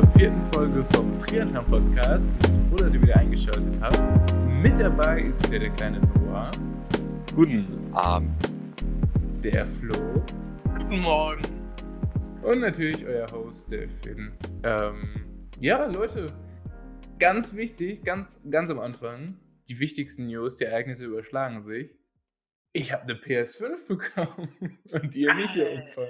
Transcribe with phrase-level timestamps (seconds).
[0.00, 2.32] zur vierten Folge vom Triathlon Podcast.
[2.40, 4.32] Ich bin froh, dass ihr wieder eingeschaltet habt.
[4.62, 6.50] Mit dabei ist wieder der kleine Noah,
[7.34, 8.58] Guten Abend.
[9.44, 10.24] der Flo
[10.74, 11.42] Guten Morgen.
[12.42, 14.32] und natürlich euer Host, der Finn.
[14.62, 16.32] Ähm, ja, Leute,
[17.18, 21.94] ganz wichtig, ganz, ganz am Anfang, die wichtigsten News, die Ereignisse überschlagen sich.
[22.72, 26.08] Ich habe eine PS5 bekommen und ihr nicht, ihr Opfer.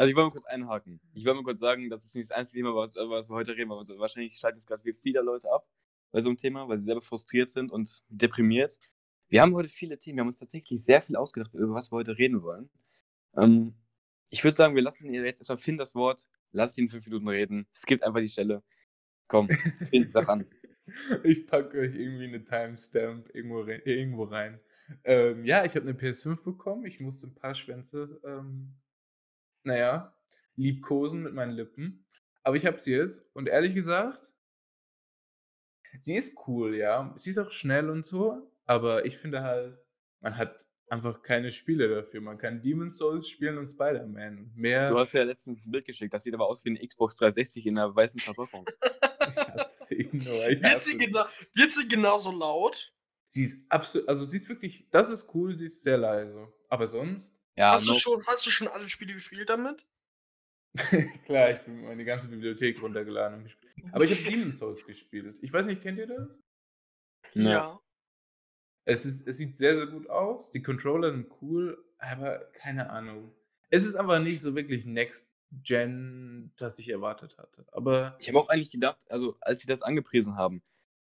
[0.00, 0.98] Also ich wollte mal kurz einhaken.
[1.12, 3.54] Ich wollte mal kurz sagen, das ist nicht das einzige Thema, was, was wir heute
[3.54, 5.68] reden, aber wahrscheinlich schalten es gerade viele Leute ab
[6.10, 8.78] bei so einem Thema, weil sie selber frustriert sind und deprimiert.
[9.28, 11.96] Wir haben heute viele Themen, wir haben uns tatsächlich sehr viel ausgedacht, über was wir
[11.96, 12.70] heute reden wollen.
[13.36, 13.74] Ähm,
[14.30, 17.66] ich würde sagen, wir lassen jetzt erstmal Finn das Wort, lass ihn fünf Minuten reden,
[17.70, 18.62] es gibt einfach die Stelle.
[19.28, 19.50] Komm,
[19.84, 20.46] Finn, sag an.
[21.24, 23.82] Ich packe euch irgendwie eine Timestamp irgendwo rein.
[23.84, 24.58] Irgendwo rein.
[25.04, 26.86] Ähm, ja, ich habe eine PS5 bekommen.
[26.86, 28.74] Ich musste ein paar Schwänze, ähm,
[29.64, 30.14] naja,
[30.56, 32.06] liebkosen mit meinen Lippen.
[32.42, 33.24] Aber ich habe sie jetzt.
[33.34, 34.32] Und ehrlich gesagt,
[36.00, 37.12] sie ist cool, ja.
[37.16, 38.50] Sie ist auch schnell und so.
[38.66, 39.78] Aber ich finde halt,
[40.20, 42.20] man hat einfach keine Spiele dafür.
[42.20, 44.52] Man kann Demon's Souls spielen und Spider-Man.
[44.54, 44.88] Mehr.
[44.88, 47.66] Du hast ja letztens ein Bild geschickt, das sieht aber aus wie eine Xbox 360
[47.66, 48.66] in einer weißen Verpackung.
[49.90, 51.24] Wird sie, genau,
[51.54, 52.92] wird sie genauso laut?
[53.28, 56.52] Sie ist absolut, also sie ist wirklich, das ist cool, sie ist sehr leise.
[56.68, 59.84] Aber sonst, Ja, hast, du schon, hast du schon alle Spiele gespielt damit?
[61.26, 63.72] klar, ich bin meine ganze Bibliothek runtergeladen und gespielt.
[63.92, 65.36] Aber ich habe Demon's Souls gespielt.
[65.42, 66.40] Ich weiß nicht, kennt ihr das?
[67.34, 67.78] ne.
[68.84, 70.50] Es, ist, es sieht sehr, sehr gut aus.
[70.50, 73.32] Die Controller sind cool, aber keine Ahnung.
[73.68, 77.66] Es ist einfach nicht so wirklich Next Gen, das ich erwartet hatte.
[77.72, 80.62] Aber Ich habe auch eigentlich gedacht, also als sie das angepriesen haben,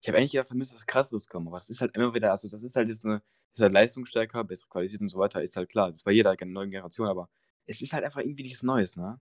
[0.01, 2.31] ich habe eigentlich gedacht, da müsste was krasseres kommen, aber das ist halt immer wieder,
[2.31, 3.21] also das ist halt jetzt eine,
[3.53, 6.71] ist halt leistungsstärker, bessere Qualität und so weiter, ist halt klar, das bei jeder neuen
[6.71, 7.29] Generation, aber
[7.65, 9.19] es ist halt einfach irgendwie nichts Neues, ne?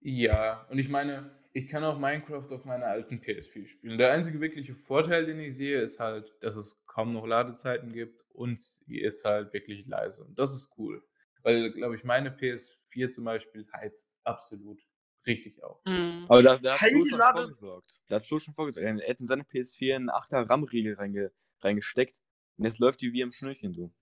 [0.00, 3.98] Ja, und ich meine, ich kann auch Minecraft auf meiner alten PS4 spielen.
[3.98, 8.24] Der einzige wirkliche Vorteil, den ich sehe, ist halt, dass es kaum noch Ladezeiten gibt
[8.30, 10.24] und sie ist halt wirklich leise.
[10.24, 11.04] Und das ist cool.
[11.42, 14.80] Weil, glaube ich, meine PS4 zum Beispiel heizt absolut
[15.26, 15.84] richtig auf.
[15.84, 16.26] Mhm.
[16.28, 18.00] Aber da, da hat Flo die schon vorgesorgt.
[18.08, 18.86] Da hat Flo schon vorgesorgt.
[18.86, 22.20] Er hätte in seine PS4 einen 8er RAM-Riegel reinge, reingesteckt
[22.56, 23.92] und jetzt läuft die wie am Schnürchen, du.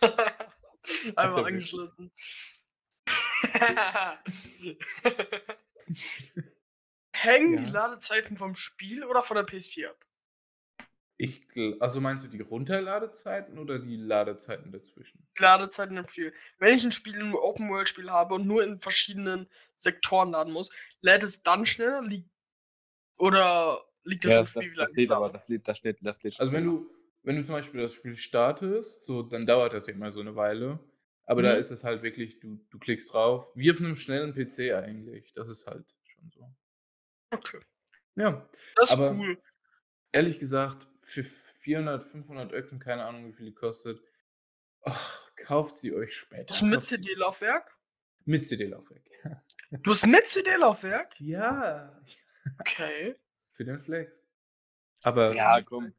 [0.00, 0.46] Einmal
[1.14, 2.12] Also angeschlossen.
[7.14, 7.70] Hängen die Ja.
[7.70, 10.04] Ladezeiten vom Spiel oder von der PS4 ab?
[11.24, 15.24] Ich, gl- also meinst du die Runterladezeiten oder die Ladezeiten dazwischen?
[15.38, 16.32] Ladezeiten im Spiel.
[16.58, 21.22] Wenn ich ein Spiel, ein Open-World-Spiel habe und nur in verschiedenen Sektoren laden muss, lädt
[21.22, 22.02] es dann schneller?
[22.02, 22.28] Liegt,
[23.18, 25.48] oder liegt das Ja, im das, Spiel, das, wie lange das ich lädt aber, das
[25.48, 26.78] lädt, das lädt, das lädt Also wenn schneller.
[26.80, 26.90] du,
[27.22, 30.34] wenn du zum Beispiel das Spiel startest, so, dann dauert das ja immer so eine
[30.34, 30.80] Weile.
[31.24, 31.60] Aber da Mhm.
[31.60, 35.32] ist es halt wirklich, du, du klickst drauf, wie auf einem schnellen PC eigentlich.
[35.34, 36.52] Das ist halt schon so.
[37.30, 37.60] Okay.
[38.16, 39.40] Ja, Das ist Aber- cool.
[40.10, 44.00] ehrlich gesagt, für 400, 500 Öcken, keine Ahnung, wie viel die kostet,
[44.82, 46.46] ach, kauft sie euch später.
[46.52, 47.76] Hast du mit CD-Laufwerk?
[48.24, 49.02] Mit CD-Laufwerk.
[49.82, 51.14] Du hast mit CD-Laufwerk?
[51.20, 52.00] Ja,
[52.60, 53.14] Okay.
[53.52, 54.26] für den Flex.
[55.02, 55.92] Aber Ja, komm.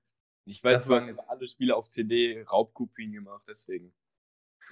[0.45, 3.93] Ich weiß, Das du waren hast jetzt- alle Spiele auf CD Raubkopien gemacht, deswegen.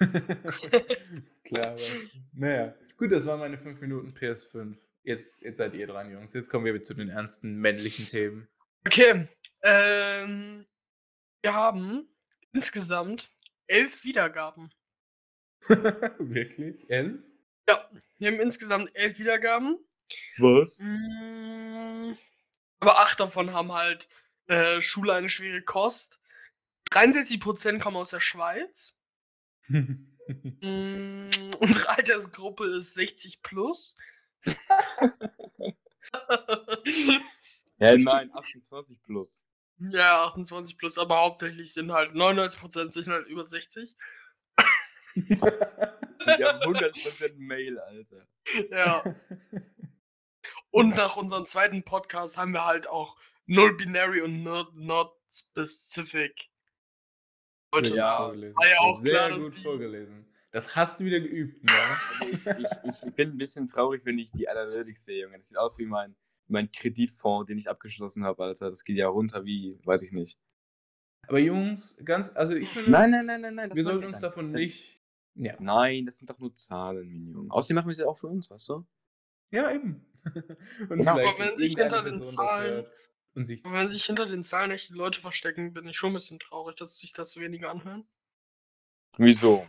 [1.44, 1.76] Klar, aber,
[2.32, 2.74] naja.
[2.96, 4.76] Gut, das waren meine 5 Minuten PS5.
[5.02, 6.32] Jetzt, jetzt seid ihr dran, Jungs.
[6.34, 8.48] Jetzt kommen wir zu den ernsten männlichen Themen.
[8.86, 9.28] Okay.
[9.62, 10.66] Ähm,
[11.42, 12.08] wir haben
[12.52, 13.30] insgesamt
[13.66, 14.72] elf Wiedergaben.
[15.68, 16.88] Wirklich?
[16.90, 17.20] Elf?
[17.68, 19.78] Ja, wir haben insgesamt elf Wiedergaben.
[20.38, 20.78] Was?
[20.80, 22.14] Mm,
[22.80, 24.08] Aber acht davon haben halt
[24.46, 26.20] äh, Schule eine schwere Kost.
[26.90, 28.98] 63% kommen aus der Schweiz.
[29.68, 30.08] Mm,
[31.60, 33.96] unsere Altersgruppe ist 60 plus.
[37.78, 39.42] Ja, nein, 28 plus.
[39.90, 43.96] Ja, 28 plus, aber hauptsächlich sind halt 99% sind halt über 60.
[45.14, 48.26] Wir haben 100% Mail, Alter.
[48.70, 49.02] Ja.
[50.70, 56.48] Und nach unserem zweiten Podcast haben wir halt auch Null Binary und Not, not Specific.
[57.74, 60.26] Leute, Ja, war ja auch Sehr klar, gut vorgelesen.
[60.50, 61.72] Das hast du wieder geübt, ne?
[62.32, 65.38] Ich, ich, ich bin ein bisschen traurig, wenn ich die Analytics sehe, Junge.
[65.38, 66.14] Das sieht aus wie mein,
[66.48, 68.70] mein Kreditfonds, den ich abgeschlossen habe, Alter.
[68.70, 70.38] Das geht ja runter wie, weiß ich nicht.
[71.28, 73.70] Aber Jungs, ganz, also ich finde, Nein, nein, nein, nein, nein.
[73.74, 75.00] wir sollten uns davon Das- nicht.
[75.34, 75.56] Ja.
[75.60, 77.50] Nein, das sind doch nur Zahlen, Junge.
[77.50, 78.86] Außerdem machen wir es ja auch für uns, weißt du?
[79.50, 80.04] Ja, eben.
[80.80, 81.12] Und Genau.
[81.12, 82.86] Aber wenn sich hinter den Person Zahlen-
[83.34, 86.14] Und sich Aber wenn sich hinter den Zahlen echte Leute verstecken, bin ich schon ein
[86.14, 88.04] bisschen traurig, dass sich das weniger anhören.
[89.16, 89.66] Wieso?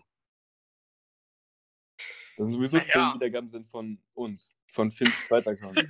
[2.38, 3.16] Das sind sowieso Na 10 ja.
[3.16, 5.80] Wiedergaben sind von uns, von Finns zweiter Account.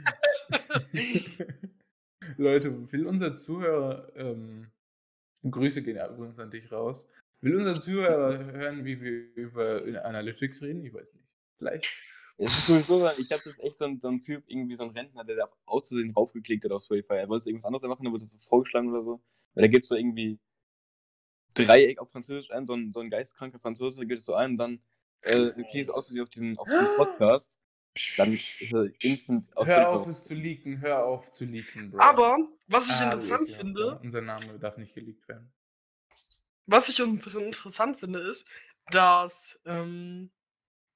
[2.38, 4.72] Leute, will unser Zuhörer, ähm,
[5.50, 7.08] Grüße gehen ja übrigens an dich raus.
[7.42, 10.86] Will unser Zuhörer hören, wie wir über Analytics reden?
[10.86, 11.26] Ich weiß nicht.
[11.58, 11.86] Vielleicht.
[12.38, 14.84] Es ist sowieso, so, ich habe das echt so ein, so ein Typ, irgendwie so
[14.84, 17.16] ein Rentner, der da aus Versehen raufgeklickt hat auf Spotify.
[17.16, 19.22] Er wollte irgendwas anderes machen, dann wurde das so vorgeschlagen oder so.
[19.54, 20.40] Weil da gibt es so irgendwie
[21.54, 24.58] Dreieck auf Französisch ein, so ein, so ein geistkranker Franzose, gibt es so ein und
[24.58, 24.82] dann
[25.24, 27.58] äh, es aus Versehen auf diesen, auf diesen Podcast.
[28.18, 30.82] Dann ist er instant aus Hör auf, es zu leaken.
[30.82, 32.00] Hör auf zu leaken, Bro.
[32.00, 32.38] Aber,
[32.68, 33.94] was ich Ah, interessant ekelhaft, finde, ja.
[34.02, 35.54] Unser Name darf nicht geleakt werden.
[36.66, 38.48] was ich uns interessant finde, ist,
[38.90, 40.32] dass ähm,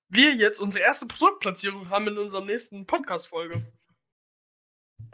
[0.10, 3.72] wir jetzt unsere erste Produktplatzierung haben in unserer nächsten Podcast-Folge.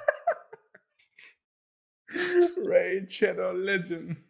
[2.65, 4.21] Raid Shadow Legends.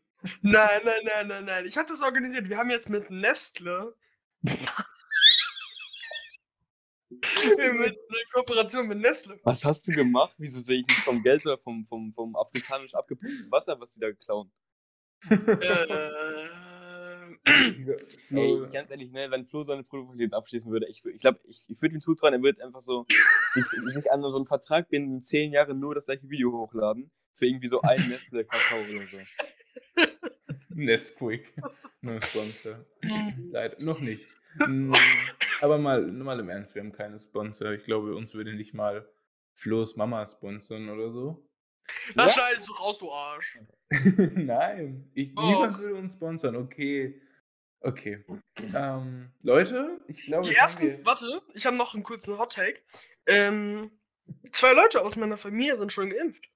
[0.42, 1.66] Nein, nein, nein, nein, nein.
[1.66, 2.48] Ich hatte das organisiert.
[2.50, 3.96] Wir haben jetzt mit Nestle.
[4.48, 4.58] wir
[7.70, 9.40] haben jetzt eine Kooperation mit Nestle.
[9.44, 10.36] Was hast du gemacht?
[10.38, 14.02] Wieso sehe ich nicht vom Geld oder vom, vom, vom afrikanisch abgepumpten Wasser, was die
[14.02, 14.52] da klauen?
[15.30, 16.48] Äh,
[17.46, 21.64] Ey, ganz ehrlich, ne, wenn Flo seine Produkte jetzt abschließen würde, ich, ich glaube, ich,
[21.68, 23.06] ich würde ihm zutrauen, er wird einfach so
[23.94, 27.46] sich, an so einen Vertrag binden, in zehn Jahren nur das gleiche Video hochladen, für
[27.46, 29.18] irgendwie so ein Nestle Kakao oder so.
[30.70, 31.54] Nesquik.
[32.04, 32.86] No Sponsor.
[33.02, 33.50] Mhm.
[33.52, 33.82] Leider.
[33.84, 34.28] Noch nicht.
[34.68, 34.94] Mm,
[35.62, 37.72] Aber mal, mal im Ernst, wir haben keine Sponsor.
[37.72, 39.10] Ich glaube, uns würde nicht mal
[39.54, 41.50] Flo's Mama sponsern oder so.
[42.16, 43.58] das schneidest du raus, du Arsch.
[44.36, 45.44] Nein, ich, Doch.
[45.48, 46.56] niemand würde uns sponsern.
[46.58, 47.22] Okay.
[47.80, 48.24] Okay.
[48.58, 52.82] Ähm, Leute, ich glaube, Die ersten, warte, ich habe noch einen kurzen Hot Take.
[53.28, 53.92] Ähm,
[54.52, 56.50] zwei Leute aus meiner Familie sind schon geimpft.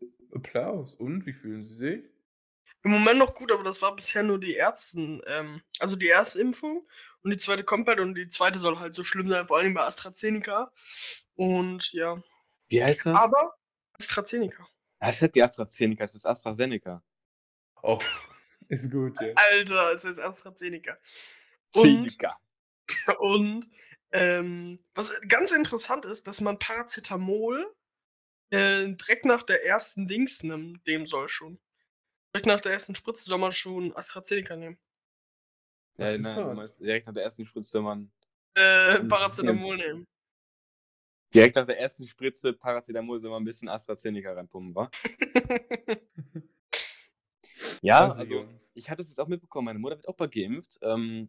[0.00, 0.94] wir Applaus.
[0.94, 2.11] Und wie fühlen Sie sich?
[2.84, 6.40] Im Moment noch gut, aber das war bisher nur die ersten, ähm, also die erste
[6.40, 6.86] Impfung
[7.22, 9.74] und die zweite kommt bald und die zweite soll halt so schlimm sein, vor allem
[9.74, 10.72] bei AstraZeneca.
[11.36, 12.20] Und ja.
[12.68, 13.16] Wie heißt das?
[13.16, 13.54] Aber
[13.92, 14.66] AstraZeneca.
[14.98, 17.02] das heißt die AstraZeneca, es ist AstraZeneca.
[17.82, 18.02] Och,
[18.68, 19.32] ist gut, ja.
[19.34, 20.98] Alter, es ist AstraZeneca.
[21.74, 22.36] Und, Zeneca.
[23.18, 23.70] und
[24.10, 27.72] ähm, was ganz interessant ist, dass man Paracetamol
[28.50, 31.60] äh, direkt nach der ersten Dings nimmt, dem soll schon.
[32.32, 34.78] Direkt nach der ersten Spritze soll man schon AstraZeneca nehmen.
[35.98, 38.10] Ja, nein, du meinst, direkt nach der ersten Spritze soll man.
[38.54, 39.00] Äh.
[39.08, 40.06] Paracetamol nehmen.
[41.34, 44.90] Direkt nach der ersten Spritze Paracetamol soll man ein bisschen AstraZeneca reinpumpen, wa?
[47.82, 50.78] Ja, 20 also ich habe das jetzt auch mitbekommen, meine Mutter wird auch bald geimpft.
[50.82, 51.28] Ähm,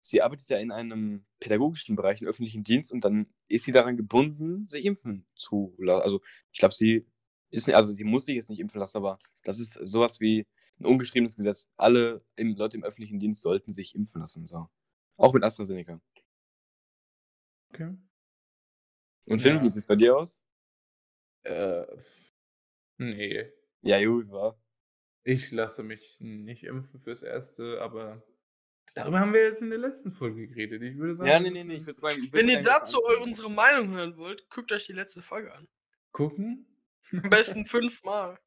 [0.00, 3.96] sie arbeitet ja in einem pädagogischen Bereich, im öffentlichen Dienst, und dann ist sie daran
[3.96, 6.02] gebunden, sich impfen zu lassen.
[6.02, 6.20] Also
[6.52, 7.06] ich glaube, sie
[7.54, 10.46] ist, also sie muss sich jetzt nicht impfen lassen, aber das ist sowas wie
[10.80, 11.68] ein ungeschriebenes Gesetz.
[11.76, 14.46] Alle im, Leute im öffentlichen Dienst sollten sich impfen lassen.
[14.46, 14.68] So.
[15.16, 16.00] Auch mit AstraZeneca.
[17.72, 17.96] Okay.
[19.26, 19.62] Und Finn, Ja.
[19.62, 20.40] wie sieht es bei dir aus?
[21.44, 21.84] Äh,
[22.98, 23.50] nee.
[23.82, 24.58] Ja, gut, war.
[25.24, 28.22] Ich lasse mich nicht impfen fürs Erste, aber
[28.94, 30.82] darüber haben wir jetzt in der letzten Folge geredet.
[30.82, 33.50] Ich würde sagen, Ja, nee, nee, nee, ich sagen, ich Wenn ihr dazu eu- unsere
[33.50, 35.66] Meinung hören wollt, guckt euch die letzte Folge an.
[36.12, 36.66] gucken.
[37.12, 38.38] Am besten fünfmal.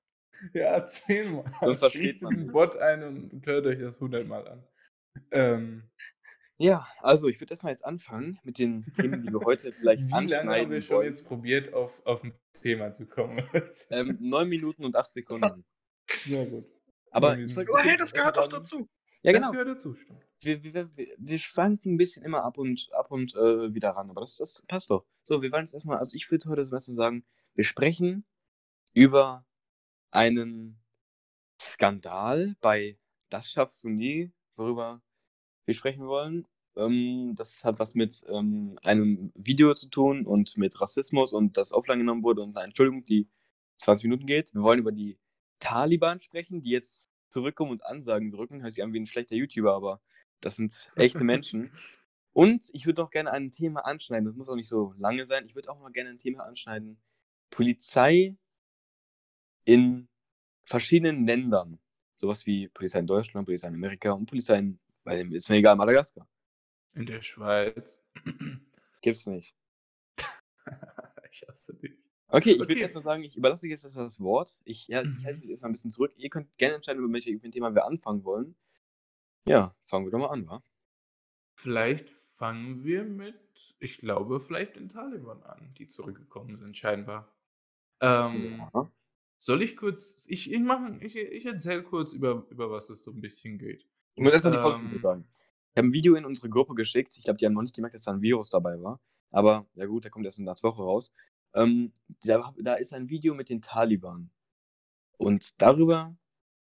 [0.53, 1.51] Ja, zehnmal.
[1.61, 2.51] Das versteht man nicht.
[2.51, 4.63] Bot ein und hört euch das hundertmal an.
[5.31, 5.89] Ähm,
[6.59, 10.09] Ja, also ich würde erstmal jetzt anfangen mit den Themen, die wir heute vielleicht wie
[10.11, 11.07] lange haben anschneiden wir schon wollen.
[11.07, 13.41] jetzt probiert, auf, auf ein Thema zu kommen?
[13.91, 15.65] Ähm, 9 Minuten und 8 Sekunden.
[16.07, 16.65] Sehr gut.
[17.11, 18.89] Aber ich wollte Aber hey, das gehört doch dazu.
[19.23, 19.51] Ja, Das genau.
[19.51, 20.23] gehört dazu, stimmt.
[20.41, 24.09] Wir, wir, wir, wir schwanken ein bisschen immer ab und ab und äh, wieder ran,
[24.11, 25.05] aber das, das passt doch.
[25.23, 28.25] So, wir wollen jetzt erstmal, also ich würde heute zum ersten Mal sagen, wir sprechen
[28.97, 29.45] über
[30.09, 30.79] einen
[31.61, 32.97] Skandal bei
[33.29, 35.03] Das schaffst du nie, worüber
[35.65, 36.47] wir sprechen wollen.
[36.75, 41.73] Ähm, das hat was mit ähm, einem Video zu tun und mit Rassismus und das
[41.73, 43.27] offline genommen wurde und eine Entschuldigung, die
[43.75, 44.55] 20 Minuten geht.
[44.55, 45.19] Wir wollen über die
[45.59, 48.63] Taliban sprechen, die jetzt zurückkommen und Ansagen drücken.
[48.63, 50.01] Hört sich an wie ein schlechter YouTuber, aber
[50.41, 51.71] das sind echte Menschen.
[52.33, 55.45] Und ich würde auch gerne ein Thema anschneiden, das muss auch nicht so lange sein.
[55.45, 56.99] Ich würde auch mal gerne ein Thema anschneiden.
[57.51, 58.35] Polizei
[59.67, 60.07] in
[60.65, 61.79] verschiedenen Ländern.
[62.15, 65.75] Sowas wie Polizei in Deutschland, Polizei in Amerika und Polizei in, weil ist mir egal,
[65.75, 66.27] Madagaskar.
[66.95, 68.01] In der Schweiz.
[69.01, 69.53] Gibt's nicht.
[71.31, 71.91] ich hasse dich.
[72.29, 72.81] Okay, ich würde Okay.
[72.81, 74.59] erstmal sagen, ich überlasse euch jetzt erstmal das Wort.
[74.63, 75.25] Ich, ja, ich Mhm.
[75.25, 76.13] halte mich erstmal ein bisschen zurück.
[76.17, 78.55] Ihr könnt gerne entscheiden, über welches Thema wir anfangen wollen.
[79.45, 80.61] Ja, fangen wir doch mal an, wa?
[81.55, 87.33] Vielleicht fangen wir mit, ich glaube, vielleicht den Taliban an, die zurückgekommen sind, scheinbar.
[88.01, 88.91] Ähm, Ja.
[89.37, 93.11] Soll ich kurz, ich, ich, machen, ich, ich erzähle kurz, über, über was es so
[93.11, 93.85] ein bisschen geht.
[94.15, 95.27] Ich muss erstmal die Folge Ähm, sagen.
[95.73, 97.15] Ich habe ein Video in unsere Gruppe geschickt.
[97.17, 98.99] Ich glaube, die haben noch nicht gemerkt, dass da ein Virus dabei war.
[99.29, 101.13] Aber ja gut, der kommt erst in der Woche raus.
[101.53, 104.31] Ähm, da, da ist ein Video mit den Taliban.
[105.17, 106.17] Und darüber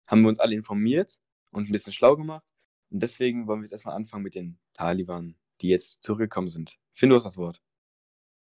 [0.08, 1.20] haben wir uns alle informiert
[1.52, 2.52] und ein bisschen schlau gemacht.
[2.90, 6.80] Und deswegen wollen wir jetzt erstmal anfangen mit den Taliban, die jetzt zurückgekommen sind.
[6.94, 7.62] Finn, du hast das Wort.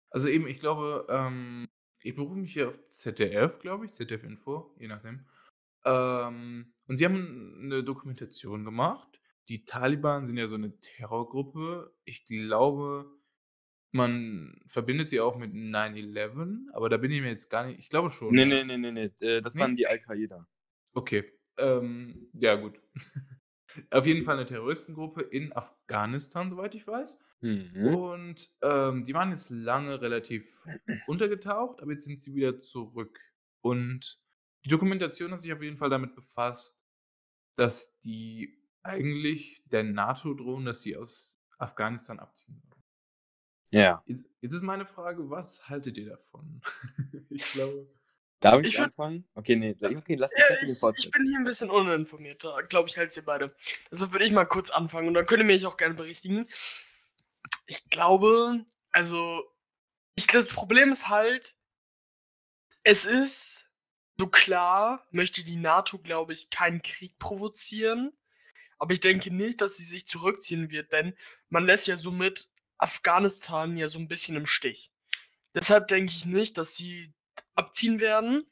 [0.09, 1.67] Also eben, ich glaube, ähm,
[2.01, 5.25] ich berufe mich hier auf ZDF, glaube ich, ZDF Info, je nachdem.
[5.85, 9.19] Ähm, und sie haben eine Dokumentation gemacht.
[9.49, 11.93] Die Taliban sind ja so eine Terrorgruppe.
[12.05, 13.09] Ich glaube,
[13.91, 17.89] man verbindet sie auch mit 9/11, aber da bin ich mir jetzt gar nicht ich
[17.89, 18.63] glaube schon, Nee, ne?
[18.65, 19.27] nee, nee, nee, nee.
[19.27, 19.61] äh, das Ne?
[19.61, 20.47] waren die Al-Qaida.
[20.93, 22.79] Okay, ähm, ja gut.
[23.91, 27.17] Auf jeden Fall eine Terroristengruppe in Afghanistan, soweit ich weiß.
[27.41, 27.95] Mhm.
[27.95, 30.61] Und, ähm, die waren jetzt lange relativ
[31.07, 33.19] untergetaucht, aber jetzt sind sie wieder zurück.
[33.61, 34.21] Und
[34.65, 36.85] die Dokumentation hat sich auf jeden Fall damit befasst,
[37.55, 42.83] dass die eigentlich der NATO drohen, dass sie aus Afghanistan abziehen sollen.
[43.71, 44.03] Ja.
[44.05, 46.61] Jetzt jetzt ist meine Frage, was haltet ihr davon?
[47.29, 47.87] Ich glaube
[48.39, 49.27] Darf ich Ich anfangen?
[49.35, 52.87] Okay, ne, okay, lass Ja, mich den ich, ich bin hier ein bisschen uninformierter, glaube
[52.87, 53.53] ich, als ihr beide.
[53.91, 56.47] Deshalb würde ich mal kurz anfangen und dann könnt ihr mich auch gerne berichtigen.
[57.65, 59.43] Ich glaube, also,
[60.15, 61.55] ich, das Problem ist halt,
[62.83, 63.69] es ist
[64.17, 68.11] so klar, möchte die NATO, glaube ich, keinen Krieg provozieren.
[68.77, 71.13] Aber ich denke nicht, dass sie sich zurückziehen wird, denn
[71.49, 74.91] man lässt ja somit Afghanistan ja so ein bisschen im Stich.
[75.53, 77.13] Deshalb denke ich nicht, dass sie
[77.59, 78.45] abziehen werden.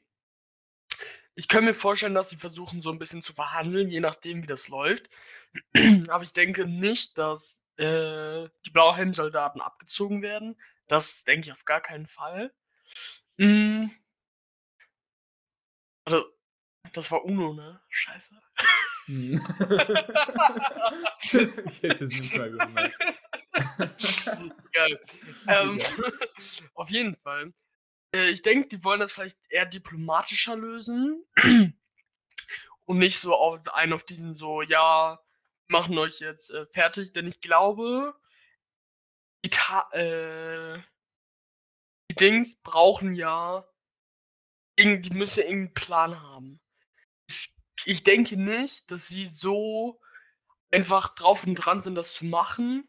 [1.34, 4.46] Ich kann mir vorstellen, dass sie versuchen, so ein bisschen zu verhandeln, je nachdem, wie
[4.46, 5.08] das läuft.
[6.08, 10.56] Aber ich denke nicht, dass äh, die Blauhelm-Soldaten abgezogen werden.
[10.88, 12.52] Das denke ich auf gar keinen Fall.
[13.36, 13.86] Mm.
[16.04, 16.24] Also,
[16.92, 17.80] das war Uno, ne?
[17.88, 18.40] Scheiße.
[19.06, 19.40] Hm.
[21.20, 22.96] Ich hätte es nicht mal gemerkt.
[24.72, 25.00] Geil.
[25.48, 25.80] Ähm,
[26.74, 27.52] auf jeden Fall.
[28.14, 31.24] Äh, ich denke, die wollen das vielleicht eher diplomatischer lösen.
[32.84, 35.20] Und nicht so auf einen auf diesen so, ja,
[35.68, 37.12] machen euch jetzt äh, fertig.
[37.12, 38.14] Denn ich glaube,
[39.44, 40.80] die, Ta äh,
[42.10, 43.68] die Dings brauchen ja,
[44.78, 46.60] die müssen irgendeinen Plan haben.
[47.84, 50.00] Ich denke nicht, dass sie so
[50.70, 52.88] einfach drauf und dran sind, das zu machen,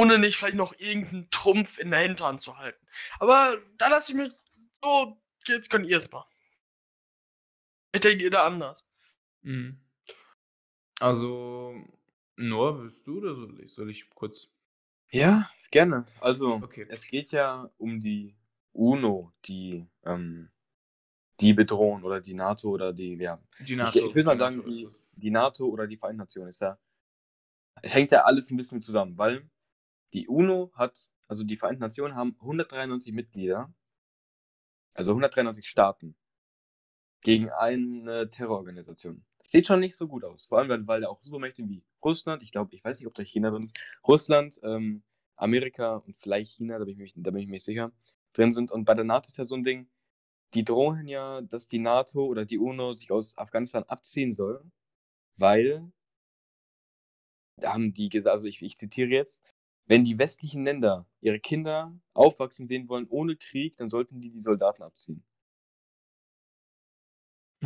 [0.00, 2.84] ohne nicht vielleicht noch irgendeinen Trumpf in der Hinterhand zu halten.
[3.18, 4.32] Aber da lasse ich mich
[4.82, 6.28] so, jetzt könnt ihr es machen.
[7.92, 8.88] Ich denke, ihr da anders.
[9.42, 9.80] Mhm.
[11.00, 11.74] Also,
[12.36, 13.72] Noah, willst du oder soll ich?
[13.72, 14.48] Soll ich kurz?
[15.10, 16.06] Ja, gerne.
[16.20, 16.86] Also, Okay.
[16.88, 18.36] es geht ja um die
[18.72, 20.50] UNO, die, ähm,
[21.40, 23.42] die bedrohen oder die NATO oder die, ja.
[23.60, 24.06] Die Ich, NATO.
[24.06, 24.94] ich will mal die sagen, die, es.
[25.12, 26.78] die NATO oder die Vereinten Nationen ist ja,
[27.82, 29.48] hängt ja alles ein bisschen zusammen, weil
[30.14, 33.72] die UNO hat, also die Vereinten Nationen haben 193 Mitglieder,
[34.94, 36.16] also 193 Staaten
[37.22, 39.24] gegen eine Terrororganisation.
[39.44, 40.46] Sieht schon nicht so gut aus.
[40.46, 43.22] Vor allem, weil, da auch Supermächte wie Russland, ich glaube, ich weiß nicht, ob da
[43.22, 45.02] China drin ist, Russland, ähm,
[45.36, 47.92] Amerika und vielleicht China, da bin, ich mich, da bin ich mir sicher,
[48.32, 48.70] drin sind.
[48.70, 49.88] Und bei der NATO ist ja so ein Ding,
[50.54, 54.62] die drohen ja, dass die NATO oder die UNO sich aus Afghanistan abziehen soll,
[55.36, 55.90] weil,
[57.56, 59.42] da haben die gesagt, also ich, ich zitiere jetzt,
[59.90, 64.38] wenn die westlichen Länder ihre Kinder aufwachsen sehen wollen ohne Krieg, dann sollten die die
[64.38, 65.24] Soldaten abziehen.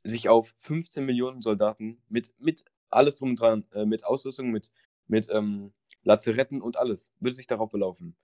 [0.04, 4.72] sich auf 15 Millionen Soldaten mit, mit alles drum und dran, äh, mit Ausrüstung, mit,
[5.08, 8.16] mit ähm, Lazaretten und alles, würde sich darauf belaufen.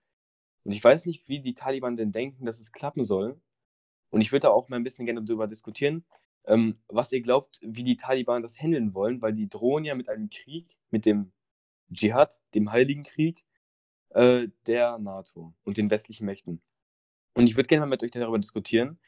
[0.64, 3.42] Und ich weiß nicht, wie die Taliban denn denken, dass es klappen soll.
[4.14, 6.06] Und ich würde da auch mal ein bisschen gerne darüber diskutieren,
[6.46, 10.08] ähm, was ihr glaubt, wie die Taliban das handeln wollen, weil die drohen ja mit
[10.08, 11.32] einem Krieg, mit dem
[11.92, 13.44] Dschihad, dem Heiligen Krieg
[14.10, 16.62] äh, der NATO und den westlichen Mächten.
[17.34, 19.00] Und ich würde gerne mal mit euch darüber diskutieren,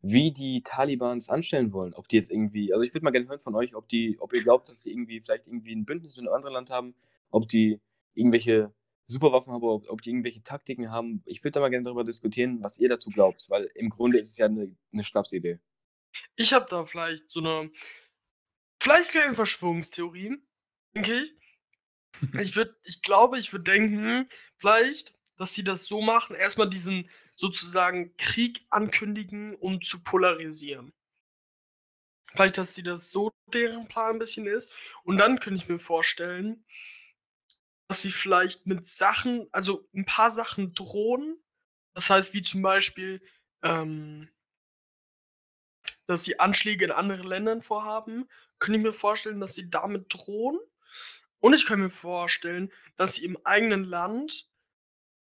[0.00, 1.92] wie die Taliban es anstellen wollen.
[1.94, 4.32] Ob die jetzt irgendwie, also ich würde mal gerne hören von euch, ob die, ob
[4.32, 6.94] ihr glaubt, dass sie irgendwie vielleicht irgendwie ein Bündnis mit einem anderen Land haben,
[7.30, 7.80] ob die
[8.14, 8.72] irgendwelche
[9.06, 11.22] Superwaffen haben, ob, ob die irgendwelche Taktiken haben.
[11.26, 14.30] Ich würde da mal gerne darüber diskutieren, was ihr dazu glaubt, weil im Grunde ist
[14.30, 15.58] es ja eine, eine Schnapsidee.
[16.36, 17.70] Ich habe da vielleicht so 'ne
[18.82, 20.36] vielleicht kleine Verschwörungstheorie,
[20.94, 21.32] denke ich.
[22.40, 24.28] Ich würde ich glaube, ich würde denken,
[24.58, 30.92] vielleicht, dass sie das so machen, erst mal diesen sozusagen Krieg ankündigen, um zu polarisieren.
[32.34, 34.70] Vielleicht, dass sie das so deren Plan 'n bisschen ist.
[35.04, 36.64] Und dann könnte ich mir vorstellen
[37.92, 41.36] dass sie vielleicht mit Sachen also 'n paar Sachen drohen.
[41.94, 43.22] Das heißt, wie zum Beispiel,
[43.62, 44.30] ähm
[46.08, 50.58] dass sie Anschläge in anderen Ländern vorhaben, könnte ich mir vorstellen, dass sie damit drohen.
[51.40, 54.48] Und ich kann mir vorstellen, dass sie im eigenen Land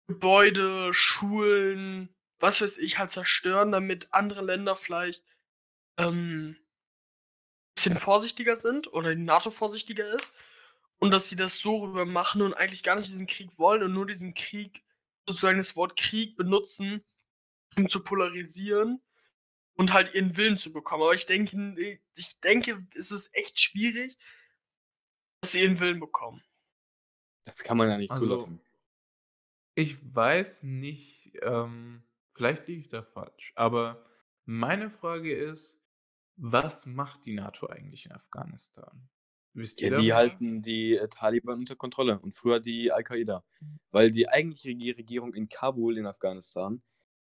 [0.07, 2.09] Gebäude, Schulen,
[2.39, 5.25] was weiß ich, halt zerstören, damit andere Länder vielleicht,
[5.97, 6.57] ähm
[7.77, 10.33] bisschen vorsichtiger sind oder die NATO vorsichtiger ist
[10.99, 13.93] und dass sie das so rüber machen und eigentlich gar nicht diesen Krieg wollen und
[13.93, 14.83] nur diesen Krieg
[15.27, 17.03] sozusagen das Wort Krieg benutzen,
[17.75, 19.01] um zu polarisieren
[19.75, 21.03] und halt ihren Willen zu bekommen.
[21.03, 24.17] Aber ich denke ich denke, es ist echt schwierig
[25.41, 26.43] dass sie ihren Willen bekommen.
[27.45, 28.61] Das kann man ja nicht Also zulassen.
[29.75, 34.03] ich weiß nicht, ähm, vielleicht liege ich da falsch, aber
[34.45, 35.79] meine Frage ist:
[36.35, 39.09] Was macht die NATO eigentlich in Afghanistan?
[39.57, 43.43] Wisst Ja, die halten die, äh, Taliban unter Kontrolle und früher die Al-Qaida.
[43.91, 46.81] Weil die eigentliche Regi Regierung in Kabul in Afghanistan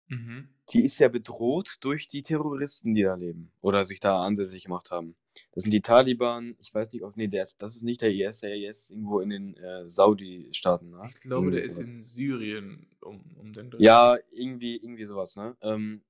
[0.07, 0.49] Mhm.
[0.73, 4.91] die ist ja bedroht durch die Terroristen, die da leben oder sich da ansässig gemacht
[4.91, 5.15] haben.
[5.53, 8.11] Das sind die Taliban, ich weiß nicht, ob ne, der ist das ist nicht der
[8.11, 11.09] IS, der IS ist irgendwo in den, äh, Saudi-Staaten, ne?
[11.15, 13.81] Ich glaube, der ist in Syrien um um den Dreh.
[13.81, 15.55] Ja, irgendwie irgendwie so was, ne?
[15.61, 16.03] Ähm,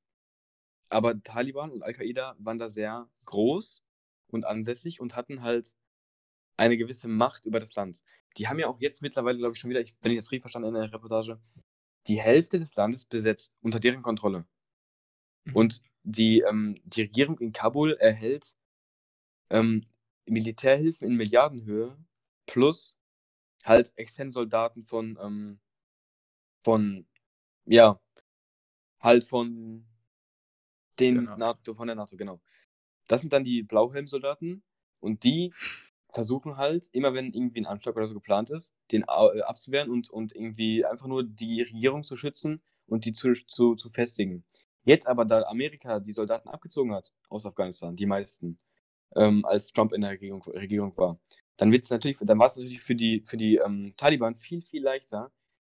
[0.89, 3.83] aber Taliban und Al-Qaida waren da sehr groß
[4.27, 5.75] und ansässig und hatten halt
[6.57, 8.03] eine gewisse Macht über das Land.
[8.37, 10.44] Die haben ja auch jetzt mittlerweile, glaube ich, schon wieder ich wenn ich das richtig
[10.44, 11.39] verstanden habe in der Reportage,
[12.07, 14.46] die Hälfte des Landes besetzt, unter deren Kontrolle.
[15.46, 15.55] Mhm.
[15.55, 18.55] Und die, ähm die Regierung in Kabul erhält,
[19.50, 19.85] ähm,
[20.25, 21.98] Militärhilfen in Milliardenhöhe
[22.46, 22.98] plus
[23.66, 25.59] halt externe Soldaten von, ähm
[26.61, 27.05] von
[27.66, 28.00] ja,
[29.00, 29.85] halt von
[31.00, 31.37] den NATO.
[31.37, 32.42] NATO von der NATO, genau.
[33.07, 34.63] Das sind dann die Blauhelm-Soldaten
[35.00, 35.53] und die
[36.14, 40.10] versuchen halt, immer wenn irgendwie 'n Anschlag oder so geplant ist, den äh, abzuwehren und
[40.12, 44.46] und irgendwie einfach nur die Regierung zu schützen und die zu zu zu festigen.
[44.86, 48.60] Jetzt aber, da Amerika die Soldaten abgezogen hat aus Afghanistan, die meisten,
[49.16, 51.20] ähm, als Trump in der Regierung Regierung war,
[51.58, 55.32] dann wird's natürlich dann war's natürlich für die für die, ähm, Taliban viel, viel leichter,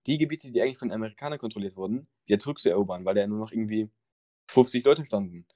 [0.08, 3.52] die Gebiete, die eigentlich von Amerikanern kontrolliert wurden, wieder zurückzuerobern, weil da ja nur noch
[3.54, 3.90] irgendwie
[4.50, 5.48] 50 Leute standen.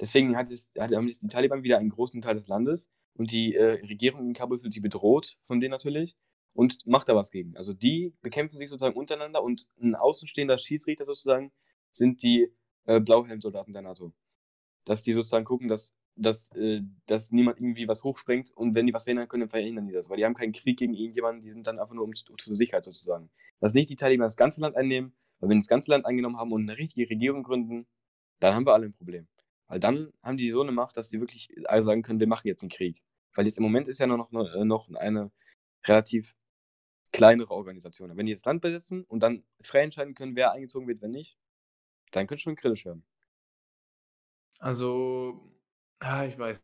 [0.00, 3.80] Deswegen hat es hat die Taliban wieder einen großen Teil des Landes und die, äh,
[3.86, 6.16] Regierung in Kabul fühlt sich bedroht von denen natürlich
[6.54, 7.56] und macht da was gegen.
[7.56, 11.52] Also, die bekämpfen sich sozusagen untereinander und 'n außenstehender Schiedsrichter sozusagen
[11.92, 12.50] sind die,
[12.86, 14.12] äh, Blauhelm-Soldaten der NATO.
[14.86, 18.94] Dass die sozusagen gucken, dass dass äh, dass niemand irgendwie was hochsprengt und wenn die
[18.94, 21.66] was verhindern können, verhindern die das, weil die haben keinen Krieg gegen irgendjemanden, die sind
[21.66, 23.30] dann einfach nur um z zur Sicherheit sozusagen.
[23.60, 26.38] Dass nicht die Taliban das ganze Land einnehmen, weil wenn die das ganze Land eingenommen
[26.38, 27.86] haben und 'ne richtige Regierung gründen,
[28.40, 29.26] dann haben wir alle 'n Problem.
[29.68, 32.48] Weil dann haben die so 'ne Macht, dass die wirklich alle sagen können: „Wir machen
[32.48, 33.02] jetzt 'n Krieg.“
[33.34, 35.30] Weil jetzt im Moment ist ja nur noch 'ne äh, noch eine
[35.86, 36.34] relativ
[37.12, 38.16] kleinere Organisation.
[38.16, 41.38] Wenn die das Land besetzen und dann frei entscheiden können, wer eingezogen wird, wer nicht,
[42.12, 43.04] dann könnte schon kritisch werden.
[44.60, 45.52] Also,
[46.00, 46.62] ah, ich weiß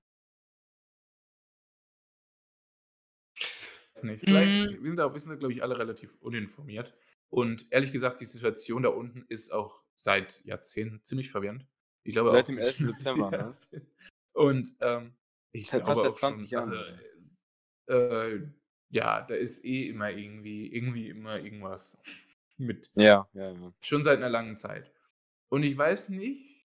[4.03, 4.25] nicht.
[4.25, 4.83] Vielleicht Hm.
[4.83, 6.95] wir sind da wir sind da, glaube ich, alle relativ uninformiert.
[7.29, 11.67] Und ehrlich gesagt, die Situation da unten ist auch seit Jahrzehnten ziemlich verwirrend.
[12.05, 12.85] Ich glaube Seit auch dem nicht 11.
[12.85, 13.57] September, ja, ne?
[14.35, 15.15] und, ähm,
[15.53, 17.45] ich Seit glaube fast seit auch 20 schon also, Jahren, es
[17.89, 18.41] äh,
[18.91, 21.99] ja, da ist eh immer irgendwie irgendwie immer irgendwas
[22.59, 22.91] mit.
[22.95, 23.73] Ja, ja, ja.
[23.85, 24.93] Schon seit 'ner langen Zeit.
[25.51, 26.67] Und ich weiß nicht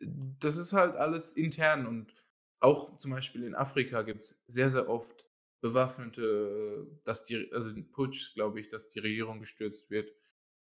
[0.00, 2.14] das ist halt alles intern und
[2.60, 5.26] auch zum Beispiel in Afrika gibt's sehr, sehr oft
[5.60, 10.12] bewaffnete dass die also Putsch, glaube ich, dass die Regierung gestürzt wird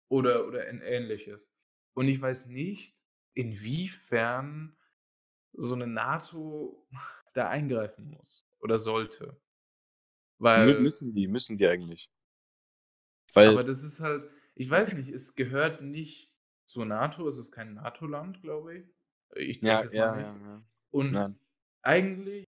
[0.08, 1.52] oder oder ähn Ähnliches.
[1.96, 2.96] Und ich weiß nicht,
[3.34, 4.76] inwiefern
[5.52, 6.88] so 'ne NATO
[7.34, 9.40] da eingreifen muss oder sollte.
[10.54, 12.08] Mü Weil müssen die müssen die eigentlich.
[13.34, 17.52] aber Weil das ist halt ich weiß nicht, es gehört nicht zur NATO, es ist
[17.52, 18.94] kein NATO-Land, glaube ich.
[19.36, 20.34] Ich Ja, denke es mal ja, nicht.
[20.36, 20.64] ja, ja.
[20.90, 21.38] Und Nein.
[21.82, 22.46] eigentlich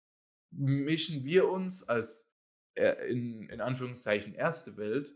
[0.53, 2.27] mischen wir uns als,
[2.77, 5.14] äh, in in Anführungszeichen Erste Welt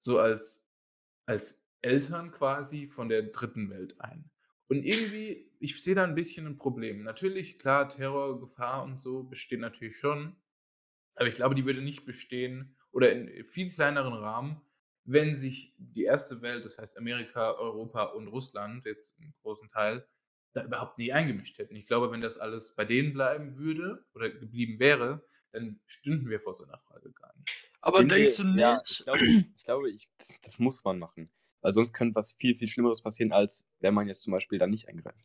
[0.00, 0.66] so als
[1.26, 4.30] als Eltern quasi von der Dritten Welt ein.
[4.68, 7.02] Und irgendwie ich sehe da 'n bisschen 'n Problem.
[7.04, 10.36] Natürlich, klar, Terror, Gefahr und so besteht natürlich schon.
[11.14, 14.62] Aber ich glaube, die würde nicht bestehen oder in viel kleineren Rahmen,
[15.04, 20.06] wenn sich die Erste Welt, das heißt Amerika, Europa und Russland jetzt im großen Teil,
[20.52, 21.76] da überhaupt nicht eingemischt hätten.
[21.76, 26.40] Ich glaube, wenn das alles bei denen bleiben würde oder geblieben wäre, dann stünden wir
[26.40, 27.50] vor so einer Frage gar nicht.
[27.80, 31.30] Aber denkst du Ja, nicht, ich glaube, ich glaube ich, das, das muss man machen.
[31.60, 34.66] Weil sonst könnte was viel, viel Schlimmeres passieren, als wenn man jetzt zum Beispiel da
[34.66, 35.24] nicht eingreift.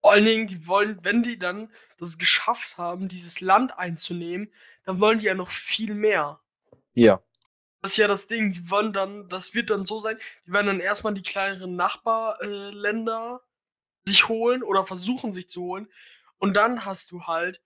[0.00, 4.52] vor allen Dingen, die wollen, wenn die dann das geschafft haben, dieses Land einzunehmen,
[4.84, 6.40] dann wollen die ja noch viel mehr.
[6.94, 7.22] Ja.
[7.80, 10.68] Das ist ja das Ding, die wollen dann, das wird dann so sein, die werden
[10.68, 15.88] dann erstmal die kleineren Nachbarländer äh, sich holen oder versuchen sich zu holen.
[16.38, 17.62] Und dann hast du halt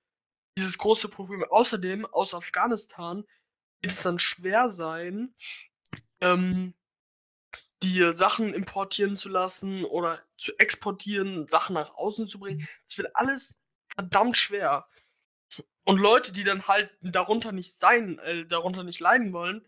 [0.58, 1.44] dieses große Problem.
[1.44, 3.24] Außerdem, aus Afghanistan
[3.80, 5.34] wird es dann schwer sein,
[6.20, 6.74] ähm,
[7.82, 12.68] die Sachen importieren zu lassen oder zu exportieren, Sachen nach außen zu bringen.
[12.86, 13.58] Das wird alles
[13.94, 14.86] verdammt schwer.
[15.84, 19.64] Und Leute, die dann halt darunter nicht sein, äh, darunter nicht leiden wollen,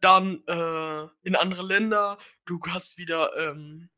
[0.00, 2.18] dann äh, in andere Länder.
[2.44, 3.90] Du hast wieder ähm,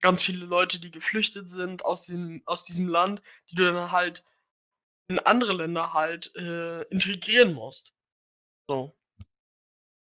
[0.00, 4.24] ganz viele Leute, die geflüchtet sind aus, dem, aus diesem Land, die du dann halt
[5.08, 7.92] in andere Länder halt äh, integrieren musst.
[8.68, 8.96] So.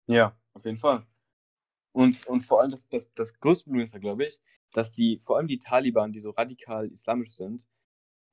[0.07, 1.05] Ja, auf jeden Fall.
[1.97, 4.39] Und, und vor allem das, das, das größte Problem ist ja, glaube ich,
[4.73, 7.67] dass die, vor allem die Taliban, die so radikal islamisch sind,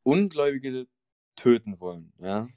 [0.04, 0.86] Ungläubige
[1.38, 2.50] töten wollen, ja.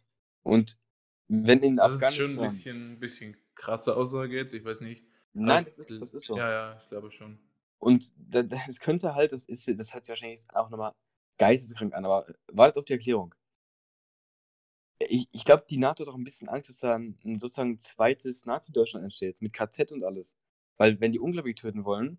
[0.43, 0.81] Und
[1.29, 2.35] wenn in Das ist Afghanistan.
[2.35, 5.05] schon ein bisschen, bisschen krasse Aussage jetzt, ich weiß nicht.
[5.33, 6.37] Nein, das ist, das ist so.
[6.37, 7.39] Ja, ja, ich glaube schon.
[7.79, 10.93] Und es könnte halt, das ist, das hört sich wahrscheinlich auch nochmal
[11.39, 13.33] geisteskrank an, aber wartet auf die Erklärung.
[14.99, 17.79] Ich, ich glaube, die NATO hat auch ein bisschen Angst, dass da ein, ein sozusagen
[17.79, 20.37] zweites Nazi-Deutschland entsteht, mit KZ und alles.
[20.79, 22.19] Weil wenn die Ungläubige töten wollen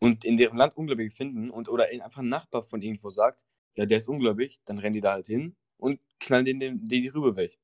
[0.00, 3.44] und in deren Land Ungläubige finden und oder in- einfach ein Nachbar von irgendwo sagt,
[3.76, 7.02] ja, der ist ungläubig, dann rennen die da halt hin und knallen den, den, den
[7.02, 7.58] die Rübe weg.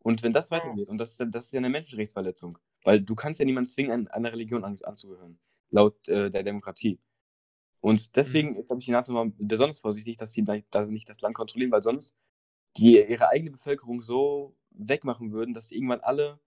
[0.00, 3.14] Und wenn das weitergeht, und das ist, dann- das ist ja eine Menschenrechtsverletzung, weil du
[3.14, 5.38] kannst ja niemanden zwingen, an, einer Religion an, anzugehören,
[5.70, 6.98] laut äh, der Demokratie.
[7.80, 10.92] Und deswegen ist, glaube ich, die NATO mal besonders vorsichtig, dass sie da da sie
[10.92, 12.16] nicht das Land kontrollieren, weil sonst
[12.78, 16.40] die ihre eigene Bevölkerung so wegmachen würden, dass irgendwann alle,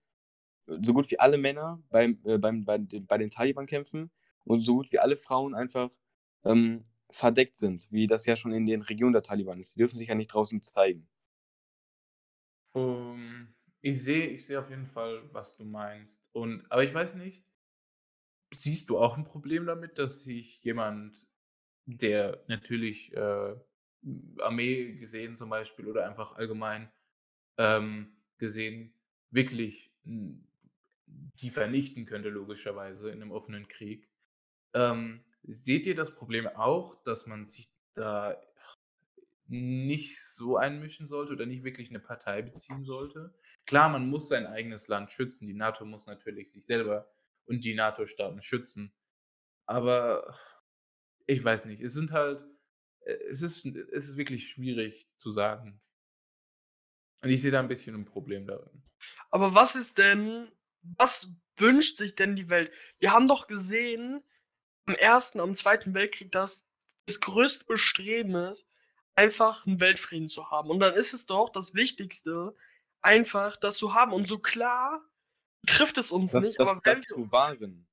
[0.81, 4.11] so gut wie alle Männer beim, äh, beim, bei, den- bei den Taliban kämpfen
[4.45, 5.91] und so gut wie alle Frauen einfach
[6.45, 9.75] ähm, verdeckt sind, wie das ja schon in den Regionen der Taliban ist.
[9.75, 11.07] Die dürfen sich ja nicht draußen zeigen.
[12.73, 16.27] Um, ich sehe ich sehe auf jeden Fall, was du meinst.
[16.33, 17.45] Und, aber ich weiß nicht,
[18.53, 21.25] siehst du auch ein Problem damit, dass sich jemand,
[21.85, 23.55] der natürlich äh,
[24.39, 26.91] Armee gesehen zum Beispiel oder einfach allgemein
[27.57, 28.93] ähm, gesehen,
[29.31, 29.93] wirklich
[31.41, 34.09] die vernichten könnte, logischerweise in einem offenen Krieg.
[34.73, 38.39] Ähm, seht ihr das Problem auch, dass man sich da
[39.47, 43.33] nicht so einmischen sollte oder nicht wirklich eine Partei beziehen sollte?
[43.65, 45.47] Klar, man muss sein eigenes Land schützen.
[45.47, 47.11] Die NATO muss natürlich sich selber
[47.45, 48.93] und die NATO-Staaten schützen.
[49.65, 50.37] Aber
[51.25, 52.43] ich weiß nicht, es sind halt,
[53.01, 55.81] äh, es ist, es ist wirklich schwierig zu sagen.
[57.21, 58.83] Und ich sehe da ein bisschen ein Problem darin.
[59.29, 62.71] Aber was ist denn, was wünscht sich denn die Welt?
[62.99, 64.23] Wir haben doch gesehen,
[64.85, 66.65] am Ersten, am Zweiten Weltkrieg, dass
[67.05, 68.67] das größte Bestreben ist,
[69.15, 70.69] einfach einen Weltfrieden zu haben.
[70.69, 72.55] Und dann ist es doch das Wichtigste,
[73.01, 74.13] einfach das zu haben.
[74.13, 75.03] Und so klar
[75.67, 77.87] trifft es uns Das, nicht, das, aber wenn das wir, zu wahren.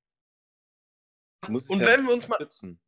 [1.54, 2.80] Es und ja wenn wir uns mal, schützen.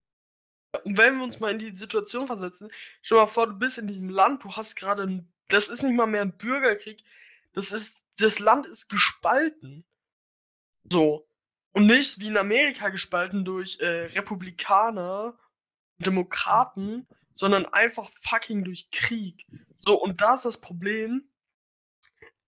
[0.84, 2.70] und wenn wir uns mal in die Situation versetzen,
[3.02, 5.94] stell dir mal vor, du bist in diesem Land, du hast gerade, das ist nicht
[5.94, 7.02] mal mehr ein Bürgerkrieg,
[7.52, 9.84] das ist, das Land ist gespalten.
[10.90, 11.28] So.
[11.72, 15.38] Und nicht wie in Amerika gespalten durch äh, Republikaner,
[15.98, 19.46] Demokraten, sondern einfach fucking durch Krieg.
[19.76, 21.30] So, und da ist das Problem,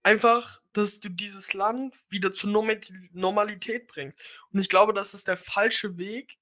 [0.03, 2.81] einfach, dass du dieses Land wieder zur Norma-
[3.13, 4.19] Normalität bringst.
[4.53, 6.39] Und ich glaube, das ist der falsche Weg,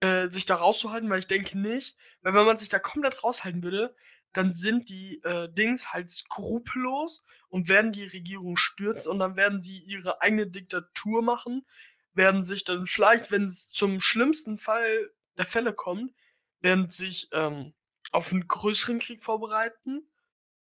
[0.00, 3.62] äh, sich da rauszuhalten, weil ich denke nicht, weil wenn man sich da komplett raushalten
[3.62, 3.96] würde,
[4.34, 9.60] dann sind die äh, Dings halt skrupellos und werden die Regierung stürzen und dann werden
[9.60, 11.64] sie ihre eigene Diktatur machen,
[12.12, 16.12] werden sich dann vielleicht, wenn es zum schlimmsten Fall der Fälle kommt,
[16.60, 17.74] werden sich ähm,
[18.12, 20.08] auf einen größeren Krieg vorbereiten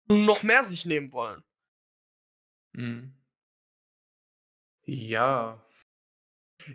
[0.08, 1.44] und noch mehr sich nehmen wollen.
[2.74, 3.16] Mhm.
[4.86, 5.66] Ja.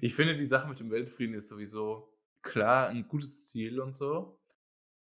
[0.00, 4.40] Ich finde, die Sache mit dem Weltfrieden ist sowieso klar ein gutes Ziel und so,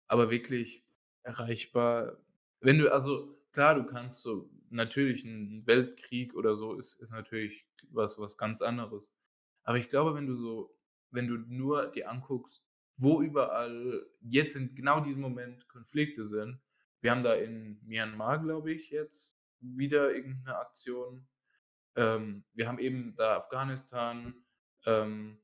[0.08, 0.85] aber wirklich
[1.26, 2.18] erreichbar.
[2.62, 7.68] Wenn du, also klar, du kannst so, natürlich ein Weltkrieg oder so ist, ist natürlich
[7.92, 9.18] was, was ganz anderes.
[9.64, 10.76] Aber ich glaube, wenn du so,
[11.12, 16.60] wenn du nur dir anguckst, wo überall jetzt in genau diesem Moment Konflikte sind,
[17.02, 21.28] wir haben da in Myanmar, glaube ich, jetzt wieder irgendeine Aktion.
[21.96, 24.34] Ähm, wir haben eben da Afghanistan,
[24.86, 25.42] ähm,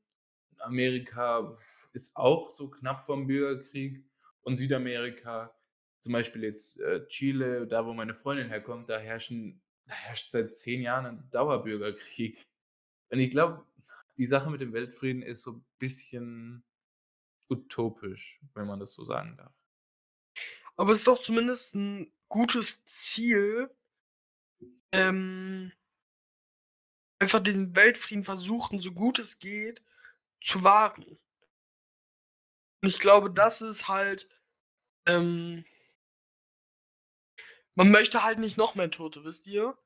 [0.58, 1.56] Amerika
[1.92, 4.04] ist auch so knapp vom Bürgerkrieg
[4.42, 5.54] Und Südamerika,
[6.02, 10.52] zum Beispiel jetzt äh, Chile, da wo meine Freundin herkommt, da herrschen, da herrscht seit
[10.52, 12.44] zehn Jahren ein Dauerbürgerkrieg.
[13.10, 13.64] Und ich glaube,
[14.18, 16.64] die Sache mit dem Weltfrieden ist so ein bisschen
[17.48, 19.52] utopisch, wenn man das so sagen darf.
[20.76, 23.70] Aber es ist doch zumindest ein gutes Ziel,
[24.90, 25.70] ähm,
[27.20, 29.84] einfach diesen Weltfrieden versuchen, so gut es geht,
[30.40, 31.04] zu wahren.
[32.80, 34.28] Und ich glaube, das ist halt,
[35.06, 35.64] ähm
[37.74, 39.76] man möchte halt nicht noch mehr Tote, wisst ihr?